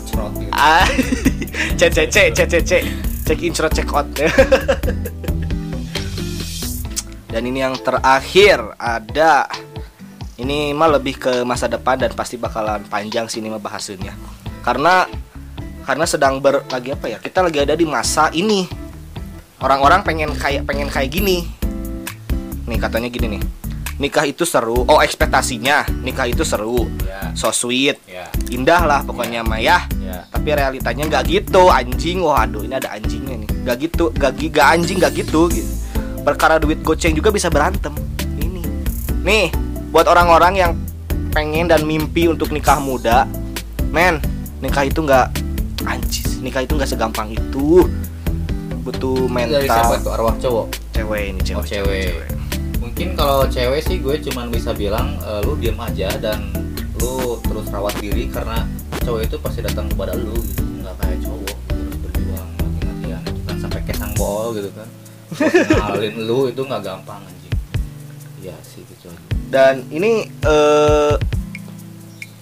cerot 0.07 0.33
gitu 0.37 0.51
cek 1.81 1.91
cek 1.93 2.09
cek 2.11 2.29
cek 2.35 2.49
cek 2.49 2.65
cek 2.65 2.83
cek 3.31 3.47
intro 3.47 3.71
check 3.71 3.87
out. 3.95 4.11
Dan 7.31 7.47
ini 7.47 7.63
yang 7.63 7.79
terakhir 7.79 8.75
ada 8.75 9.47
ini 10.35 10.75
mah 10.75 10.99
lebih 10.99 11.15
ke 11.15 11.47
masa 11.47 11.71
depan 11.71 11.95
dan 11.95 12.11
pasti 12.11 12.35
bakalan 12.35 12.83
panjang 12.91 13.31
sih 13.31 13.39
ini 13.39 13.55
mah 13.55 13.63
bahasanya. 13.63 14.19
Karena 14.67 15.07
karena 15.87 16.05
sedang 16.11 16.43
ber 16.43 16.67
lagi 16.67 16.91
apa 16.91 17.07
ya? 17.07 17.23
Kita 17.23 17.47
lagi 17.47 17.63
ada 17.63 17.79
di 17.79 17.87
masa 17.87 18.35
ini. 18.35 18.67
Orang-orang 19.63 20.03
pengen 20.03 20.35
kayak 20.35 20.67
pengen 20.67 20.91
kayak 20.91 21.15
gini. 21.15 21.47
Nih 22.67 22.83
katanya 22.83 23.15
gini 23.15 23.39
nih. 23.39 23.43
Nikah 24.01 24.25
itu 24.25 24.49
seru. 24.49 24.89
Oh, 24.89 25.05
ekspektasinya. 25.05 25.85
Nikah 26.01 26.33
itu 26.33 26.41
seru. 26.41 26.89
ya. 27.05 27.37
So 27.37 27.53
sweet. 27.53 28.01
ya. 28.09 28.33
Indah 28.49 28.89
lah 28.89 29.01
pokoknya 29.05 29.45
mah 29.45 29.61
ya 29.61 29.85
ya. 30.01 30.25
Tapi 30.33 30.57
realitanya 30.57 31.05
nggak 31.05 31.25
gitu. 31.29 31.69
Anjing. 31.69 32.25
Waduh 32.25 32.65
ini 32.65 32.81
ada 32.81 32.97
anjingnya 32.97 33.45
nih. 33.45 33.49
Nggak 33.69 33.77
gitu. 33.85 34.05
Nggak 34.17 34.33
nggak 34.41 34.67
anjing 34.73 34.97
nggak 35.05 35.13
gitu 35.21 35.53
gitu. 35.53 35.71
Perkara 36.25 36.57
duit 36.57 36.81
goceng 36.81 37.13
juga 37.13 37.29
bisa 37.29 37.53
berantem. 37.53 37.93
Ini. 38.41 38.65
Nih 39.21 39.53
buat 39.93 40.09
orang-orang 40.09 40.55
yang 40.57 40.73
pengen 41.31 41.69
dan 41.69 41.85
mimpi 41.85 42.27
untuk 42.27 42.51
nikah 42.51 42.81
muda 42.83 43.27
men 43.95 44.19
nikah 44.63 44.83
itu 44.87 45.03
nggak 45.03 45.31
anjis 45.87 46.39
nikah 46.41 46.65
itu 46.65 46.73
nggak 46.73 46.89
segampang 46.89 47.37
itu. 47.37 47.85
Butuh 48.81 49.29
dari 49.29 49.69
siapa 49.69 49.93
mental. 49.93 50.05
tuh 50.09 50.13
arwah 50.17 50.35
cowok. 50.41 50.67
Cewek 50.97 51.23
ini 51.37 51.41
cewek, 51.45 51.61
Oh, 51.61 51.65
cewek. 51.69 52.40
Mungkin 53.01 53.17
kalau 53.17 53.49
cewek 53.49 53.81
sih 53.81 53.97
gue 53.97 54.13
cuman 54.29 54.53
bisa 54.53 54.77
bilang 54.77 55.17
eh, 55.25 55.41
lu 55.49 55.57
diem 55.57 55.81
aja 55.81 56.21
dan 56.21 56.53
lu 57.01 57.41
terus 57.49 57.73
rawat 57.73 57.97
diri 57.97 58.29
karena 58.29 58.69
cowok 59.01 59.25
itu 59.25 59.41
pasti 59.41 59.65
datang 59.65 59.89
kepada 59.89 60.13
lu 60.21 60.37
gitu. 60.37 60.61
Nggak 60.85 61.01
kayak 61.01 61.19
cowok 61.25 61.57
terus 61.65 61.97
berjuang 61.97 62.49
mati-matian. 62.61 63.23
Kan 63.25 63.57
sampai 63.57 63.81
kesang 63.89 64.13
bol 64.21 64.53
gitu 64.53 64.69
kan. 64.77 64.85
Ngenalin 65.33 66.17
lu 66.29 66.53
itu 66.53 66.61
nggak 66.61 66.83
gampang 66.85 67.25
anjing. 67.25 67.57
Iya 68.45 68.57
sih 68.69 68.85
gitu 68.85 69.09
aja. 69.09 69.25
Dan 69.49 69.89
ini 69.89 70.29
eh 70.29 71.17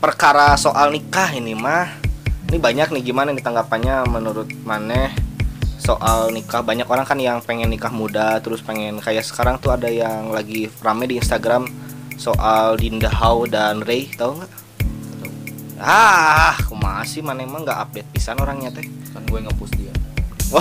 perkara 0.02 0.58
soal 0.58 0.90
nikah 0.90 1.38
ini 1.38 1.54
mah. 1.54 2.02
Ini 2.50 2.58
banyak 2.58 2.98
nih 2.98 3.02
gimana 3.06 3.30
nih 3.30 3.46
tanggapannya 3.46 4.10
menurut 4.10 4.50
Maneh 4.66 5.14
soal 5.78 6.34
nikah. 6.34 6.60
Banyak 6.60 6.90
orang 6.90 7.06
kan 7.06 7.16
yang 7.16 7.38
pengen 7.40 7.70
nikah 7.70 7.94
muda 7.94 8.42
terus 8.42 8.60
pengen 8.60 8.98
kayak 8.98 9.24
sekarang 9.24 9.56
tuh 9.62 9.72
ada 9.72 9.86
yang 9.86 10.34
lagi 10.34 10.66
rame 10.82 11.06
di 11.06 11.16
Instagram 11.16 11.70
soal 12.18 12.76
Dinda 12.76 13.08
Hau 13.08 13.46
dan 13.46 13.80
Ray 13.86 14.10
tahu 14.12 14.42
nggak? 14.42 14.52
Ah 15.78 16.58
kumaha 16.66 17.06
sih 17.06 17.22
mana 17.22 17.46
emang 17.46 17.62
nggak 17.62 17.78
update 17.78 18.08
pisan 18.10 18.36
orangnya 18.42 18.74
teh? 18.74 18.84
Kan 19.14 19.22
gue 19.24 19.38
ngepush 19.38 19.72
dia. 19.78 19.94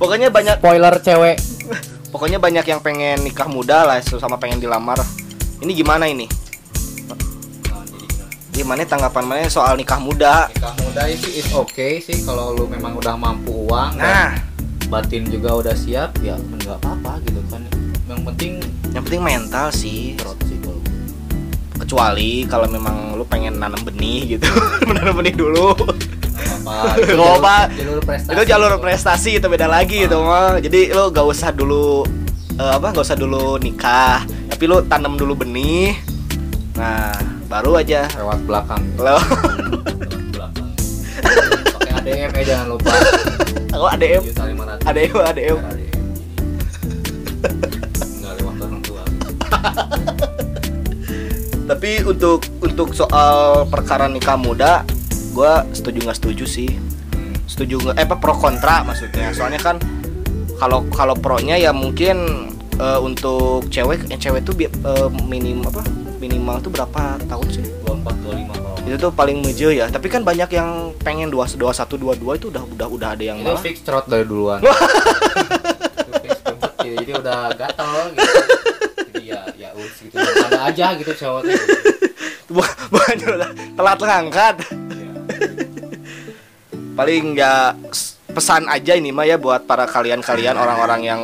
Pokoknya 0.00 0.30
banyak 0.30 0.62
spoiler 0.62 0.94
cewek. 1.02 1.36
Pokoknya 2.14 2.38
banyak 2.38 2.64
yang 2.64 2.80
pengen 2.80 3.26
nikah 3.26 3.50
muda 3.50 3.82
lah 3.82 3.98
sama 4.00 4.38
pengen 4.38 4.62
dilamar. 4.62 5.02
Ini 5.58 5.74
gimana 5.74 6.06
ini 6.06 6.37
gimana? 8.58 8.82
tanggapan 8.82 9.24
mana 9.24 9.46
soal 9.46 9.78
nikah 9.78 10.02
muda? 10.02 10.50
Nikah 10.50 10.74
muda 10.82 11.02
itu 11.06 11.28
is 11.30 11.48
okay 11.54 12.02
sih 12.02 12.26
kalau 12.26 12.52
lu 12.52 12.66
memang 12.66 12.98
udah 12.98 13.14
mampu 13.14 13.54
uang 13.70 13.96
dan 13.96 14.02
nah 14.02 14.30
batin 14.88 15.28
juga 15.28 15.52
udah 15.54 15.76
siap 15.76 16.16
ya 16.18 16.34
nggak 16.34 16.82
apa-apa 16.82 17.22
gitu 17.24 17.40
kan. 17.48 17.62
Yang 18.08 18.20
penting 18.34 18.52
yang 18.90 19.02
penting 19.06 19.22
mental 19.22 19.68
sih. 19.70 20.16
Sih 20.18 20.56
kecuali 21.78 22.44
kalau 22.44 22.66
memang 22.68 23.16
lu 23.16 23.24
pengen 23.24 23.56
nanam 23.56 23.80
benih 23.80 24.36
gitu 24.36 24.44
menanam 24.90 25.14
benih 25.16 25.32
dulu. 25.32 25.72
Apa 26.66 27.00
Nggak 27.00 27.16
apa-apa. 27.16 27.56
jalur 27.72 28.00
prestasi 28.04 28.34
itu 28.34 28.42
jalur 28.44 28.72
prestasi 28.76 29.30
itu 29.40 29.46
beda 29.48 29.66
lagi 29.70 30.04
itu 30.04 30.16
mah 30.20 30.60
jadi 30.60 30.92
lu 30.92 31.08
gak 31.08 31.24
usah 31.24 31.48
dulu 31.48 32.04
eh, 32.60 32.72
apa 32.76 32.92
gak 32.92 33.06
usah 33.08 33.16
dulu 33.16 33.56
nikah 33.56 34.20
tapi 34.52 34.68
lu 34.68 34.84
tanam 34.84 35.16
dulu 35.16 35.32
benih. 35.38 35.96
Nah 36.76 37.37
baru 37.48 37.80
aja. 37.80 38.04
Lewat 38.12 38.38
belakang. 38.44 38.82
Lewat 39.00 39.24
belakang 40.36 40.68
pakai 41.74 41.92
ADM 41.98 42.30
ya 42.36 42.42
jangan 42.54 42.66
lupa. 42.76 42.92
Aku 43.74 43.86
ADM 43.88 44.22
ADM 44.84 45.16
ADM 45.16 45.58
nggak 47.98 48.32
lewat 48.42 48.56
orang 48.62 48.82
tua. 48.84 49.02
Tapi 51.68 51.90
untuk 52.04 52.40
untuk 52.64 52.96
soal 52.96 53.68
perkara 53.68 54.08
nikah 54.08 54.36
muda 54.40 54.84
gua 55.32 55.64
setuju 55.72 56.04
nggak 56.04 56.18
setuju 56.18 56.44
sih. 56.44 56.70
Setuju 57.48 57.80
nggak? 57.80 57.96
Eh 57.96 58.04
apa 58.04 58.16
pro 58.20 58.36
kontra 58.36 58.84
maksudnya? 58.84 59.32
Soalnya 59.32 59.60
kan 59.60 59.76
kalau 60.60 60.84
kalau 60.92 61.14
pronya 61.16 61.56
ya 61.56 61.72
mungkin 61.72 62.48
eh, 62.76 62.98
untuk 63.00 63.68
cewek 63.72 64.08
yang 64.10 64.20
cewek 64.20 64.42
tuh 64.44 64.54
eh, 64.64 65.08
minim 65.28 65.62
apa 65.64 65.84
minimal 66.18 66.58
tuh 66.60 66.70
berapa 66.74 67.16
tahun 67.26 67.46
sih? 67.50 67.64
dua 67.86 67.94
empat 67.98 68.14
dua 68.22 68.34
lima 68.34 68.54
kalau 68.54 68.76
itu 68.84 68.96
tuh 68.98 69.12
paling 69.12 69.38
meje 69.42 69.68
ya. 69.72 69.86
Tapi 69.88 70.06
kan 70.10 70.22
banyak 70.26 70.50
yang 70.52 70.92
pengen 71.00 71.28
dua 71.30 71.46
dua 71.54 71.72
satu 71.72 71.94
dua 71.94 72.18
dua 72.18 72.36
itu 72.36 72.50
udah 72.50 72.64
udah 72.66 72.88
udah 72.88 73.08
ada 73.14 73.24
yang 73.24 73.38
itu 73.40 73.48
malah. 73.48 73.62
fix 73.62 73.80
cerot 73.84 74.04
dari 74.10 74.24
duluan. 74.26 74.60
Jadi 76.88 77.12
udah 77.12 77.52
gatel 77.52 78.16
gitu. 78.16 78.40
Jadi 79.12 79.22
ya 79.28 79.40
ya 79.56 79.68
us 79.76 79.94
gitu 80.00 80.16
ada 80.16 80.72
aja 80.72 80.86
gitu 80.96 81.12
cowoknya 81.12 81.56
bukan 82.48 83.16
telat 83.76 83.98
ngangkat. 84.00 84.54
Paling 86.96 87.24
ya 87.38 87.76
pesan 88.32 88.66
aja 88.66 88.92
ini 88.96 89.12
mah 89.12 89.28
ya 89.28 89.36
buat 89.36 89.68
para 89.68 89.84
kalian-kalian 89.84 90.56
orang-orang 90.56 91.00
yang 91.04 91.22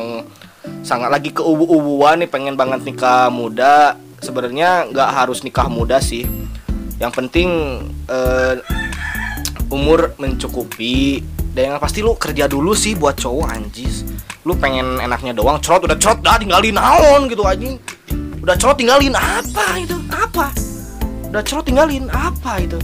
sangat 0.85 1.09
lagi 1.09 1.33
keubu-ubuan 1.33 2.21
nih 2.21 2.29
pengen 2.29 2.53
banget 2.53 2.85
nikah 2.85 3.29
muda 3.33 3.97
sebenarnya 4.25 4.89
nggak 4.89 5.09
harus 5.13 5.45
nikah 5.45 5.69
muda 5.69 6.01
sih. 6.01 6.25
Yang 6.97 7.11
penting 7.13 7.49
eh, 8.09 8.55
umur 9.69 10.17
mencukupi. 10.17 11.21
Dan 11.55 11.71
yang 11.71 11.79
pasti 11.79 12.03
lu 12.03 12.19
kerja 12.19 12.51
dulu 12.51 12.75
sih 12.75 12.97
buat 12.99 13.15
cowok 13.15 13.47
anjis. 13.47 14.03
Lu 14.43 14.57
pengen 14.59 14.99
enaknya 14.99 15.31
doang 15.31 15.61
cerot 15.63 15.87
udah 15.87 15.95
cerot 15.95 16.19
dah 16.19 16.35
tinggalin 16.35 16.75
naon 16.75 17.31
gitu 17.31 17.47
anjing. 17.47 17.79
Udah 18.43 18.59
cerot 18.59 18.75
tinggalin 18.75 19.15
apa 19.15 19.79
itu 19.79 19.95
apa? 20.11 20.51
Udah 21.31 21.43
cerot 21.45 21.63
tinggalin 21.63 22.11
apa 22.11 22.59
itu? 22.59 22.75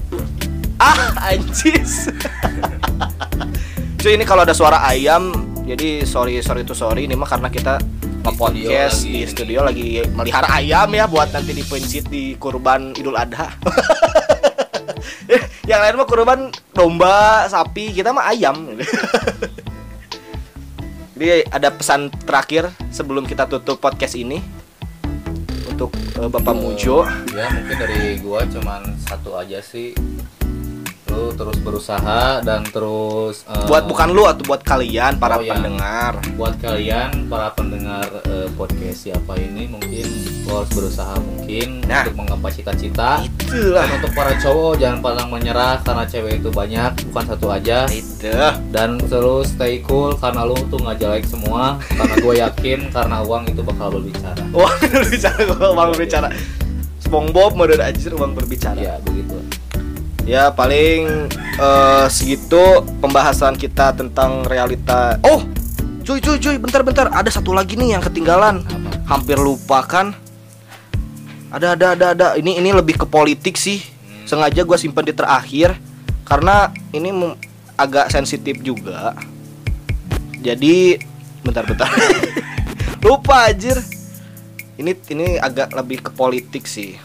Ah 0.80 1.12
anjis. 1.34 2.08
Cuy 4.02 4.18
ini 4.18 4.26
kalau 4.26 4.42
ada 4.48 4.56
suara 4.56 4.82
ayam 4.88 5.52
jadi 5.62 6.04
sorry 6.10 6.42
sorry 6.42 6.66
itu 6.66 6.74
sorry 6.74 7.06
ini 7.06 7.14
mah 7.14 7.30
karena 7.30 7.54
kita 7.54 7.78
studio 8.22 8.70
di 9.02 9.26
studio 9.26 9.66
lagi 9.66 10.06
melihara 10.14 10.62
ayam 10.62 10.94
ya 10.94 11.10
buat 11.10 11.34
nanti 11.34 11.58
dipencit 11.58 12.06
di 12.06 12.38
kurban 12.38 12.94
Idul 12.94 13.18
Adha. 13.18 13.50
Yang 15.70 15.82
lain 15.82 15.96
mah 15.98 16.08
kurban 16.10 16.40
domba 16.74 17.48
sapi 17.50 17.94
kita 17.96 18.14
mah 18.14 18.30
ayam. 18.30 18.56
Jadi 21.18 21.46
ada 21.54 21.70
pesan 21.70 22.10
terakhir 22.26 22.74
sebelum 22.90 23.30
kita 23.30 23.46
tutup 23.46 23.78
podcast 23.78 24.18
ini 24.18 24.42
untuk 25.70 25.94
eh, 26.18 26.30
Bapak 26.30 26.56
Mujo. 26.58 27.06
Ya 27.34 27.50
mungkin 27.54 27.78
dari 27.78 28.18
gua 28.22 28.46
cuman 28.46 28.98
satu 29.06 29.38
aja 29.38 29.62
sih 29.62 29.94
lu 31.12 31.30
terus 31.32 31.60
berusaha 31.60 32.40
dan 32.40 32.64
terus 32.66 33.44
eh, 33.46 33.68
buat 33.68 33.84
bukan 33.84 34.10
lu 34.10 34.24
atau 34.24 34.44
buat 34.44 34.62
kalian 34.62 35.16
para 35.16 35.36
Oh, 35.36 35.42
iya. 35.42 35.54
pendengar. 35.54 36.14
Buat 36.34 36.56
kalian 36.58 37.28
para 37.28 37.52
pendengar 37.52 38.08
eh, 38.24 38.48
podcast 38.54 39.04
siapa 39.04 39.36
ini 39.36 39.68
mungkin 39.68 40.08
lu 40.42 40.54
harus 40.54 40.72
berusaha 40.72 41.14
mungkin 41.18 41.84
Nah. 41.84 42.06
untuk 42.06 42.16
menggapai 42.18 42.52
cita-cita. 42.54 43.20
Itulah. 43.22 43.84
Dan 43.84 44.00
untuk 44.00 44.12
para 44.14 44.32
cowok 44.34 44.74
jangan 44.78 45.00
pernah 45.02 45.26
menyerah 45.28 45.76
karena 45.82 46.04
cewek 46.06 46.34
itu 46.38 46.50
banyak 46.50 46.92
bukan 47.06 47.26
satu 47.28 47.48
aja. 47.50 47.84
Itu. 47.86 48.32
Dan 48.70 48.96
terus 49.02 49.52
stay 49.52 49.84
cool 49.84 50.16
karena 50.16 50.42
lu 50.42 50.56
tuh 50.66 50.78
nggak 50.78 50.98
jelek 50.98 51.26
semua 51.26 51.76
karena 51.92 52.16
gue 52.16 52.34
yakin 52.40 52.80
karena 52.90 53.18
uang 53.20 53.44
itu 53.48 53.62
bakal 53.62 53.92
berbicara 53.92 54.40
uang 54.58 54.76
berbicara 54.82 55.40
uang 55.68 55.90
berbicara 55.92 56.28
SpongeBob 57.02 57.52
mode 57.54 57.76
anjir 57.78 58.14
uang 58.14 58.32
berbicara. 58.32 58.78
Ya 58.78 58.96
begitu 59.02 59.36
Ya 60.26 60.54
paling 60.54 61.30
eh, 61.58 62.06
segitu 62.14 62.86
pembahasan 63.02 63.58
kita 63.58 63.98
tentang 63.98 64.46
realita. 64.46 65.18
Oh, 65.26 65.42
cuy 66.06 66.22
cuy 66.22 66.38
cuy, 66.38 66.56
bentar-bentar. 66.62 67.10
Ada 67.10 67.42
satu 67.42 67.52
lagi 67.52 67.74
nih 67.74 67.98
yang 67.98 68.04
ketinggalan. 68.06 68.62
Apa? 68.62 69.18
Hampir 69.18 69.38
lupa 69.42 69.82
kan. 69.84 70.14
Ada 71.52 71.74
ada 71.76 71.88
ada 71.98 72.06
ada. 72.14 72.28
Ini 72.38 72.62
ini 72.62 72.70
lebih 72.72 73.02
ke 73.02 73.06
politik 73.10 73.58
sih. 73.58 73.82
Sengaja 74.30 74.64
gue 74.64 74.78
simpen 74.80 75.04
di 75.04 75.12
terakhir 75.12 75.76
karena 76.24 76.72
ini 76.96 77.12
agak 77.76 78.14
sensitif 78.14 78.62
juga. 78.62 79.18
Jadi 80.40 81.02
bentar-bentar. 81.42 81.90
lupa 83.06 83.50
anjir. 83.50 83.76
Ini 84.78 84.96
ini 85.12 85.38
agak 85.42 85.74
lebih 85.76 86.06
ke 86.08 86.12
politik 86.14 86.70
sih. 86.70 86.96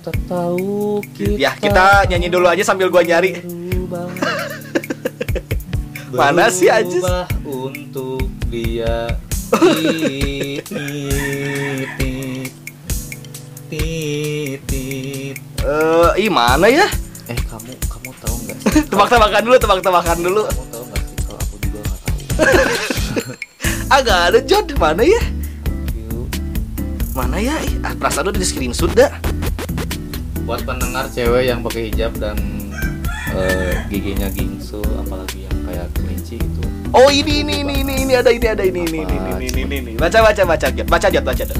Tak 0.00 0.16
tahu 0.24 0.98
kita 1.12 1.36
Ya, 1.36 1.52
kita 1.52 1.84
nyanyi 2.06 2.28
dulu 2.28 2.46
aja 2.46 2.62
sambil 2.62 2.88
gua 2.88 3.00
nyari. 3.00 3.36
berubah. 3.38 4.06
Mana 6.10 6.48
sih, 6.48 6.66
Ajis? 6.66 6.98
Berubah 6.98 7.24
untuk 7.44 8.20
dia 8.48 9.14
Tit, 9.50 10.62
tit, 10.62 11.88
tit. 11.96 12.52
Tit, 13.68 14.58
tit. 14.64 15.36
Eh, 15.60 16.10
ih 16.18 16.30
mana 16.30 16.66
ya? 16.66 16.86
eh 17.26 17.38
kamu 17.40 17.70
kamu 17.86 18.10
tahu 18.16 18.34
nggak 18.40 18.56
Tebak-tebakan 18.90 19.42
dulu, 19.44 19.56
tebak-tebakan 19.56 20.18
dulu. 20.18 20.42
kamu 20.44 20.64
tahu 20.66 20.82
nggak 20.84 21.02
sih 21.04 21.16
kalau 21.20 21.38
aku 21.38 21.56
juga 21.60 21.78
nggak 21.78 21.98
tahu 22.00 22.18
Agak 23.96 24.18
ada 24.24 24.38
Jod, 24.40 24.66
mana 24.74 25.02
ya? 25.04 25.22
Mana 27.10 27.36
ya? 27.38 27.54
Ah, 27.82 27.92
perasaan 27.92 28.26
udah 28.26 28.38
di 28.38 28.46
screenshot 28.46 28.90
dah. 28.90 29.10
Buat 30.50 30.66
pendengar 30.66 31.06
cewek 31.06 31.46
yang 31.46 31.62
pakai 31.62 31.94
hijab 31.94 32.10
dan 32.18 32.34
eh, 33.38 33.86
giginya 33.86 34.26
gingsul 34.34 34.82
apalagi 34.98 35.46
yang 35.46 35.56
kayak 35.62 35.86
kelinci 35.94 36.42
itu 36.42 36.62
Oh 36.90 37.06
ini 37.06 37.46
ini 37.46 37.62
ini 37.62 37.86
ini 37.86 37.94
ini 38.02 38.12
ada 38.18 38.34
ini 38.34 38.46
ada 38.50 38.66
ini 38.66 38.82
ini 38.82 39.06
ini 39.06 39.14
ini 39.14 39.46
ini 39.46 39.62
ini, 39.62 39.76
ini. 39.78 39.92
Baca 39.94 40.26
baca 40.26 40.42
baca 40.42 40.66
baca 40.74 41.06
Jod, 41.06 41.22
baca 41.22 41.44
Jod. 41.46 41.54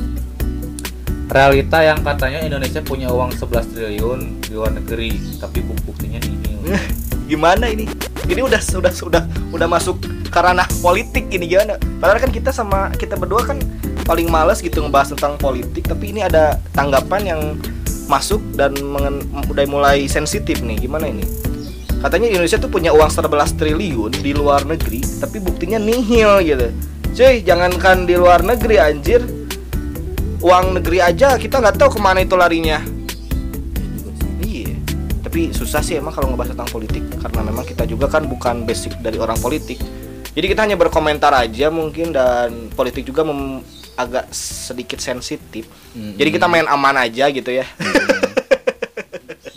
realita 1.31 1.79
yang 1.87 2.03
katanya 2.03 2.43
Indonesia 2.43 2.83
punya 2.83 3.15
uang 3.15 3.31
11 3.39 3.71
triliun 3.71 4.21
di 4.43 4.59
luar 4.59 4.75
negeri 4.75 5.39
tapi 5.39 5.63
buk- 5.63 5.87
buktinya 5.87 6.19
nihil 6.27 6.59
Gimana 7.31 7.71
ini? 7.71 7.87
Ini 8.27 8.43
udah 8.43 8.59
sudah 8.59 8.91
sudah 8.91 9.23
udah 9.55 9.71
masuk 9.71 10.03
ke 10.03 10.35
ranah 10.43 10.67
politik 10.83 11.31
ini 11.31 11.47
gimana? 11.47 11.79
Padahal 12.03 12.19
kan 12.19 12.35
kita 12.35 12.51
sama 12.51 12.91
kita 12.99 13.15
berdua 13.15 13.47
kan 13.47 13.63
paling 14.03 14.27
males 14.27 14.59
gitu 14.59 14.83
ngebahas 14.83 15.15
tentang 15.15 15.39
politik, 15.39 15.87
tapi 15.87 16.11
ini 16.11 16.27
ada 16.27 16.59
tanggapan 16.75 17.23
yang 17.23 17.41
masuk 18.11 18.43
dan 18.59 18.75
udah 19.47 19.65
mulai 19.71 20.11
sensitif 20.11 20.59
nih. 20.67 20.91
Gimana 20.91 21.07
ini? 21.07 21.23
Katanya 22.03 22.33
Indonesia 22.33 22.59
tuh 22.59 22.73
punya 22.73 22.91
uang 22.91 23.13
11 23.13 23.61
triliun 23.61 24.13
di 24.19 24.33
luar 24.35 24.67
negeri, 24.67 25.05
tapi 25.21 25.39
buktinya 25.39 25.79
nihil 25.79 26.43
gitu. 26.43 26.69
Cuy, 27.15 27.45
jangankan 27.47 28.09
di 28.09 28.17
luar 28.19 28.43
negeri 28.43 28.81
anjir. 28.81 29.23
Uang 30.41 30.81
negeri 30.81 31.05
aja 31.05 31.37
kita 31.37 31.61
nggak 31.61 31.77
tahu 31.77 31.97
ke 31.97 32.01
mana 32.01 32.25
itu 32.25 32.33
larinya. 32.33 32.81
Iya. 34.41 34.73
Tapi 35.21 35.53
susah 35.53 35.85
sih 35.85 36.01
emang 36.01 36.17
kalau 36.17 36.33
ngebahas 36.33 36.57
tentang 36.57 36.73
politik 36.73 37.05
karena 37.21 37.41
memang 37.45 37.69
kita 37.69 37.85
juga 37.85 38.09
kan 38.09 38.25
bukan 38.25 38.65
basic 38.65 38.97
dari 39.05 39.21
orang 39.21 39.37
politik. 39.37 39.77
Jadi 40.33 40.47
kita 40.49 40.65
hanya 40.65 40.81
berkomentar 40.81 41.37
aja 41.37 41.69
mungkin 41.69 42.17
dan 42.17 42.73
politik 42.73 43.05
juga 43.05 43.29
mem- 43.29 43.61
agak 44.07 44.25
sedikit 44.33 44.99
sensitif. 45.03 45.69
Mm-mm. 45.93 46.17
Jadi 46.17 46.31
kita 46.33 46.47
main 46.49 46.67
aman 46.67 47.05
aja 47.05 47.29
gitu 47.29 47.51
ya. 47.51 47.67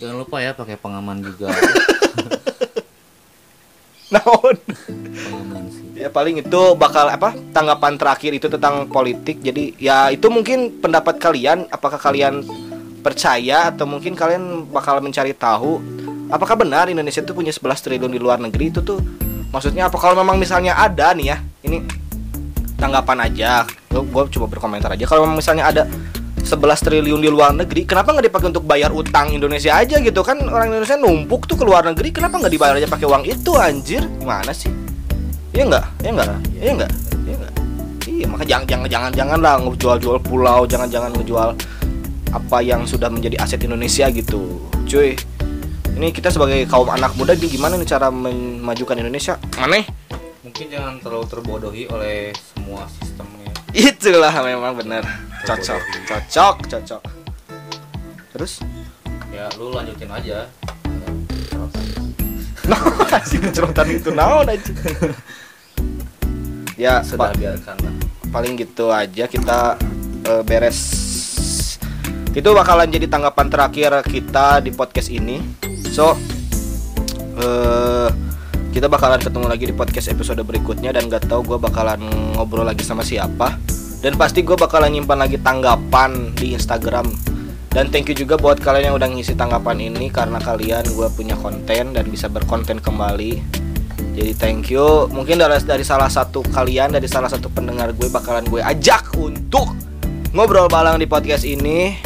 jangan 0.04 0.20
lupa 0.20 0.44
ya 0.44 0.52
pakai 0.52 0.76
pengaman 0.76 1.24
juga 1.24 1.48
Naon? 4.14 4.60
pengaman 5.16 5.64
sih 5.72 5.88
Ya 5.96 6.12
paling 6.12 6.44
itu 6.44 6.62
bakal 6.76 7.08
apa? 7.08 7.32
Tanggapan 7.56 7.96
terakhir 7.96 8.36
itu 8.36 8.52
tentang 8.52 8.92
politik. 8.92 9.40
Jadi 9.40 9.80
ya 9.80 10.12
itu 10.12 10.28
mungkin 10.28 10.84
pendapat 10.84 11.16
kalian 11.16 11.72
apakah 11.72 11.96
kalian 11.96 12.44
percaya 13.04 13.72
atau 13.72 13.88
mungkin 13.88 14.16
kalian 14.16 14.72
bakal 14.72 15.04
mencari 15.04 15.36
tahu 15.36 15.84
apakah 16.32 16.56
benar 16.56 16.88
Indonesia 16.88 17.20
itu 17.20 17.36
punya 17.36 17.52
11 17.52 17.84
triliun 17.84 18.12
di 18.16 18.18
luar 18.18 18.40
negeri 18.40 18.72
itu 18.72 18.80
tuh 18.80 19.04
maksudnya 19.52 19.92
apa 19.92 20.00
kalau 20.00 20.16
memang 20.18 20.40
misalnya 20.40 20.74
ada 20.74 21.12
nih 21.12 21.36
ya 21.36 21.38
ini 21.68 21.84
tanggapan 22.84 23.18
aja 23.32 23.64
gue 23.88 24.24
coba 24.36 24.46
berkomentar 24.52 24.92
aja 24.92 25.08
kalau 25.08 25.24
misalnya 25.32 25.72
ada 25.72 25.84
11 26.44 26.60
triliun 26.60 27.24
di 27.24 27.32
luar 27.32 27.56
negeri 27.56 27.88
kenapa 27.88 28.12
nggak 28.12 28.28
dipakai 28.28 28.48
untuk 28.52 28.68
bayar 28.68 28.92
utang 28.92 29.32
Indonesia 29.32 29.72
aja 29.72 30.04
gitu 30.04 30.20
kan 30.28 30.44
orang 30.44 30.76
Indonesia 30.76 31.00
numpuk 31.00 31.48
tuh 31.48 31.56
ke 31.56 31.64
luar 31.64 31.88
negeri 31.88 32.12
kenapa 32.12 32.44
nggak 32.44 32.52
dibayar 32.52 32.76
aja 32.76 32.92
pakai 32.92 33.08
uang 33.08 33.24
itu 33.24 33.56
anjir 33.56 34.04
gimana 34.20 34.52
sih 34.52 34.70
Iya 35.54 35.70
enggak? 35.70 35.86
Iya 36.02 36.10
enggak? 36.10 36.28
Iya 36.58 36.72
enggak? 36.74 36.92
Iya 37.14 37.36
enggak? 37.38 37.54
Iya, 38.04 38.26
maka 38.26 38.44
jangan 38.44 38.66
jangan 38.66 38.88
jangan 38.90 39.12
jangan 39.14 39.40
lah 39.40 39.56
ngejual-jual 39.62 40.18
pulau, 40.26 40.66
jangan-jangan 40.66 41.12
ngejual 41.14 41.50
apa 42.34 42.58
yang 42.66 42.82
sudah 42.90 43.14
menjadi 43.14 43.38
aset 43.38 43.62
Indonesia 43.62 44.10
gitu. 44.10 44.66
Cuy. 44.90 45.14
Ini 45.94 46.10
kita 46.10 46.34
sebagai 46.34 46.66
kaum 46.66 46.90
anak 46.90 47.14
muda 47.14 47.38
gimana 47.38 47.78
nih 47.78 47.86
cara 47.86 48.10
memajukan 48.10 48.98
Indonesia? 48.98 49.38
Aneh. 49.62 49.86
Mungkin 50.54 50.70
jangan 50.70 51.02
terlalu 51.02 51.26
terbodohi 51.26 51.84
oleh 51.90 52.30
semua 52.38 52.86
sistemnya 53.02 53.50
Itulah 53.74 54.30
memang 54.46 54.78
benar. 54.78 55.02
Cocok, 55.50 55.82
cocok, 56.06 56.56
cocok. 56.70 57.02
Terus? 58.30 58.62
ya 59.34 59.50
lu 59.58 59.74
lanjutin 59.74 60.14
aja 60.14 60.46
Nah, 62.70 62.80
kecerotan 63.18 63.98
itu 63.98 64.14
naon 64.14 64.46
aja. 64.46 64.72
Ya, 66.78 67.02
sudah 67.02 67.34
biarkan 67.34 67.78
lah 67.82 67.94
paling 68.30 68.54
gitu 68.58 68.94
aja 68.94 69.30
kita 69.30 69.78
eh, 70.26 70.42
beres 70.42 70.80
itu 72.34 72.50
bakalan 72.50 72.90
jadi 72.90 73.06
tanggapan 73.06 73.50
terakhir 73.50 74.02
kita 74.06 74.62
di 74.62 74.74
podcast 74.74 75.10
ini 75.14 75.38
so 75.94 76.18
eh 77.42 78.33
kita 78.74 78.90
bakalan 78.90 79.22
ketemu 79.22 79.46
lagi 79.46 79.70
di 79.70 79.76
podcast 79.78 80.10
episode 80.10 80.42
berikutnya 80.42 80.90
dan 80.90 81.06
gak 81.06 81.30
tahu 81.30 81.46
gue 81.46 81.62
bakalan 81.62 82.02
ngobrol 82.34 82.66
lagi 82.66 82.82
sama 82.82 83.06
siapa 83.06 83.54
dan 84.02 84.18
pasti 84.18 84.42
gue 84.42 84.58
bakalan 84.58 84.90
nyimpan 84.98 85.30
lagi 85.30 85.38
tanggapan 85.38 86.34
di 86.34 86.58
Instagram 86.58 87.06
Dan 87.74 87.90
thank 87.90 88.06
you 88.06 88.14
juga 88.14 88.38
buat 88.38 88.62
kalian 88.62 88.94
yang 88.94 88.96
udah 89.02 89.10
ngisi 89.10 89.34
tanggapan 89.34 89.82
ini 89.82 90.14
karena 90.14 90.38
kalian 90.38 90.86
gue 90.94 91.10
punya 91.10 91.34
konten 91.34 91.98
dan 91.98 92.06
bisa 92.06 92.30
berkonten 92.30 92.78
kembali. 92.78 93.42
Jadi 94.14 94.32
thank 94.38 94.70
you. 94.70 95.10
Mungkin 95.10 95.42
dari 95.42 95.58
dari 95.66 95.82
salah 95.82 96.06
satu 96.06 96.46
kalian 96.54 96.94
dari 96.94 97.10
salah 97.10 97.34
satu 97.34 97.50
pendengar 97.50 97.90
gue 97.98 98.14
bakalan 98.14 98.46
gue 98.46 98.62
ajak 98.62 99.18
untuk 99.18 99.74
ngobrol 100.38 100.70
balang 100.70 101.02
di 101.02 101.10
podcast 101.10 101.50
ini. 101.50 101.98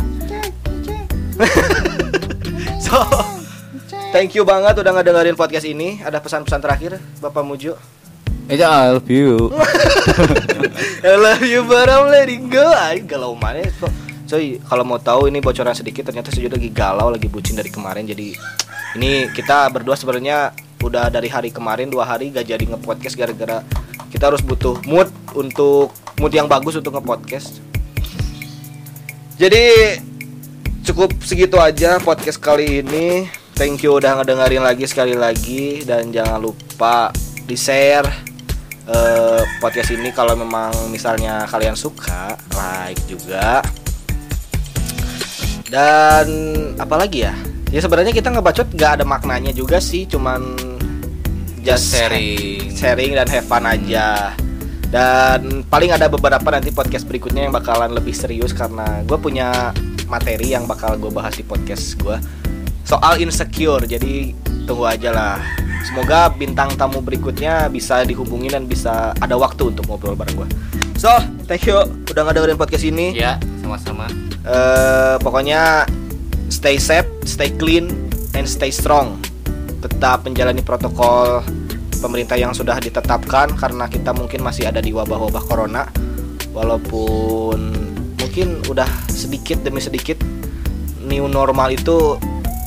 so, 2.88 3.03
thank 4.12 4.36
you 4.36 4.43
banget 4.48 4.80
udah 4.80 4.91
ngedengerin 4.96 5.36
podcast 5.36 5.67
ini. 5.67 6.00
Ada 6.04 6.22
pesan-pesan 6.24 6.60
terakhir, 6.63 7.00
Bapak 7.20 7.43
Mujo? 7.43 7.76
Eja 8.48 8.88
I 8.88 8.96
love 8.96 9.12
you. 9.12 9.52
I 11.08 11.15
love 11.20 11.43
you 11.43 11.67
but 11.67 11.91
I'm 11.91 12.08
letting 12.08 12.48
go 12.48 12.63
Ay, 12.63 13.04
Galau 13.04 13.36
mana 13.36 13.60
kok 13.67 13.91
Coy 14.24 14.56
kalau 14.63 14.88
mau 14.88 14.96
tahu 14.96 15.28
ini 15.28 15.43
bocoran 15.43 15.76
sedikit 15.76 16.08
Ternyata 16.08 16.32
saya 16.32 16.48
lagi 16.48 16.72
galau 16.72 17.12
Lagi 17.12 17.28
bucin 17.28 17.60
dari 17.60 17.67
kemarin 17.67 18.08
Jadi 18.08 18.39
ini 18.96 19.28
kita 19.36 19.67
berdua 19.67 20.00
sebenarnya 20.00 20.56
Udah 20.80 21.12
dari 21.12 21.28
hari 21.28 21.52
kemarin 21.52 21.91
Dua 21.91 22.08
hari 22.08 22.32
gak 22.32 22.48
jadi 22.48 22.63
nge-podcast 22.63 23.20
Gara-gara 23.20 23.67
kita 24.08 24.32
harus 24.32 24.39
butuh 24.39 24.80
mood 24.88 25.12
Untuk 25.36 25.91
mood 26.15 26.32
yang 26.32 26.48
bagus 26.48 26.80
untuk 26.80 26.96
nge-podcast 26.96 27.60
Jadi 29.36 30.00
cukup 30.88 31.12
segitu 31.20 31.60
aja 31.60 32.00
podcast 32.00 32.39
kali 32.39 32.80
ini 32.80 33.28
Thank 33.58 33.82
you 33.82 33.98
udah 33.98 34.22
ngedengerin 34.22 34.62
lagi 34.62 34.86
sekali 34.86 35.17
lagi. 35.17 35.82
Dan 35.82 36.13
jangan 36.13 36.38
lupa 36.38 37.10
di 37.41 37.58
share 37.58 38.06
eh, 38.86 39.41
podcast 39.58 39.98
ini 39.98 40.13
kalau 40.13 40.38
memang 40.38 40.93
misalnya 40.93 41.50
kalian 41.50 41.74
suka 41.74 42.38
like 42.54 43.02
juga. 43.10 43.65
Dan 45.65 46.30
apalagi 46.78 47.26
ya? 47.26 47.34
Ya 47.74 47.82
sebenarnya 47.82 48.13
kita 48.13 48.30
ngebacot 48.30 48.78
nggak 48.78 49.02
ada 49.02 49.06
maknanya 49.10 49.50
juga 49.50 49.82
sih 49.82 50.06
cuman 50.06 50.54
just 51.65 51.98
sharing. 51.98 52.70
sharing 52.78 53.17
dan 53.17 53.26
have 53.26 53.50
fun 53.50 53.65
aja. 53.65 54.38
Dan 54.86 55.65
paling 55.65 55.98
ada 55.98 56.06
beberapa 56.06 56.46
nanti 56.54 56.70
podcast 56.70 57.10
berikutnya 57.10 57.50
yang 57.50 57.58
bakalan 57.58 57.89
lebih 57.89 58.13
serius 58.13 58.54
karena 58.54 59.02
gue 59.02 59.17
punya 59.17 59.74
materi 60.06 60.54
yang 60.54 60.70
bakal 60.70 60.93
gue 61.02 61.10
bahas 61.10 61.34
di 61.34 61.41
podcast 61.41 61.98
gue 61.98 62.22
soal 62.88 63.19
insecure 63.19 63.84
jadi 63.84 64.32
tunggu 64.63 64.88
aja 64.88 65.12
lah 65.12 65.36
semoga 65.84 66.32
bintang 66.32 66.71
tamu 66.80 67.04
berikutnya 67.04 67.67
bisa 67.67 68.08
dihubungi 68.08 68.47
dan 68.56 68.63
bisa 68.63 69.12
ada 69.19 69.36
waktu 69.36 69.76
untuk 69.76 69.84
ngobrol 69.91 70.15
bareng 70.15 70.39
gue 70.39 70.50
so 70.95 71.12
thank 71.52 71.67
you 71.67 71.76
udah 72.08 72.23
ngedengerin 72.23 72.56
podcast 72.56 72.88
ini 72.88 73.12
ya 73.12 73.36
sama-sama 73.60 74.08
Eh, 74.47 75.15
pokoknya 75.19 75.84
stay 76.47 76.80
safe, 76.80 77.08
stay 77.28 77.52
clean, 77.52 77.91
and 78.32 78.47
stay 78.47 78.71
strong. 78.71 79.19
Tetap 79.84 80.23
menjalani 80.23 80.63
protokol 80.63 81.43
pemerintah 82.00 82.39
yang 82.39 82.56
sudah 82.56 82.80
ditetapkan 82.80 83.52
karena 83.60 83.91
kita 83.91 84.15
mungkin 84.15 84.39
masih 84.39 84.71
ada 84.71 84.80
di 84.80 84.95
wabah-wabah 84.95 85.43
corona. 85.43 85.84
Walaupun 86.56 87.60
mungkin 88.15 88.63
udah 88.71 88.88
sedikit 89.12 89.60
demi 89.67 89.84
sedikit 89.84 90.15
new 91.04 91.28
normal 91.28 91.76
itu 91.76 92.15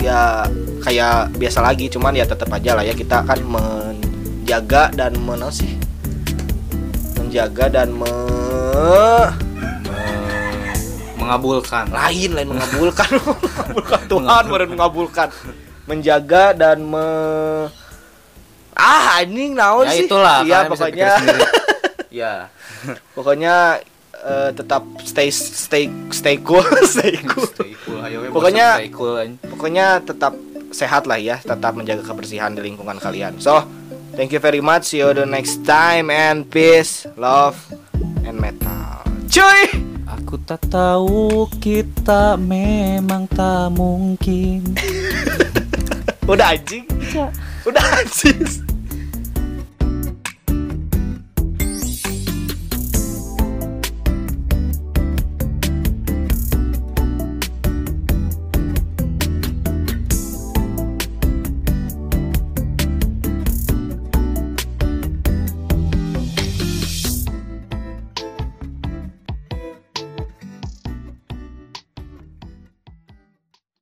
ya 0.00 0.48
kayak 0.80 1.36
biasa 1.36 1.60
lagi, 1.60 1.92
cuman 1.92 2.16
ya 2.16 2.24
tetap 2.24 2.48
aja 2.50 2.72
lah 2.76 2.84
ya 2.84 2.96
kita 2.96 3.22
akan 3.24 3.40
menjaga 3.44 4.88
dan 4.96 5.14
men 5.20 5.44
sih. 5.52 5.76
Menjaga 7.20 7.68
dan 7.68 7.92
me 7.92 8.10
mengabulkan. 11.20 11.84
Lain 11.92 12.30
lain 12.34 12.48
mengabulkan. 12.50 13.08
Mengabulkan 13.70 14.00
Tuhan 14.10 14.44
baru 14.50 14.64
mengabulkan. 14.66 15.28
Menjaga 15.86 16.56
dan 16.56 16.82
me 16.82 17.06
ah 18.80 19.20
anjing 19.20 19.52
naon 19.52 19.84
ya 19.84 19.92
sih? 19.92 20.08
itulah 20.08 20.40
bisa 20.42 20.66
pokoknya. 20.72 21.10
ya. 22.24 22.34
Pokoknya 23.12 23.84
eh, 24.20 24.50
tetap 24.52 24.83
stay 25.02 25.28
stay 25.33 25.88
stay 26.11 26.37
cool 26.40 26.64
stay 26.92 27.16
cool. 27.24 27.48
Stay 27.48 27.72
cool 27.85 27.98
ayo 28.04 28.28
Pokoknya- 28.30 28.76
stay 28.78 28.90
cool 28.92 29.16
pokoknya 29.44 29.87
tetap 30.00 30.33
sehat 30.70 31.04
lah 31.11 31.18
ya 31.18 31.37
tetap 31.42 31.74
menjaga 31.74 32.06
kebersihan 32.06 32.54
di 32.54 32.62
lingkungan 32.62 32.96
kalian. 33.02 33.37
So 33.42 33.66
thank 34.14 34.30
you 34.30 34.38
very 34.38 34.62
much 34.62 34.94
see 34.94 35.02
you 35.02 35.11
the 35.11 35.26
next 35.26 35.66
time 35.66 36.09
and 36.09 36.46
peace 36.46 37.11
love 37.18 37.59
and 38.22 38.38
metal. 38.38 39.02
Cuy! 39.26 39.90
Aku 40.11 40.38
tak 40.46 40.62
tahu 40.70 41.46
kita 41.59 42.38
memang 42.38 43.26
tak 43.30 43.74
mungkin. 43.74 44.62
udah 46.30 46.54
anjing. 46.54 46.87
Udah 47.66 47.83
anjing 47.98 48.69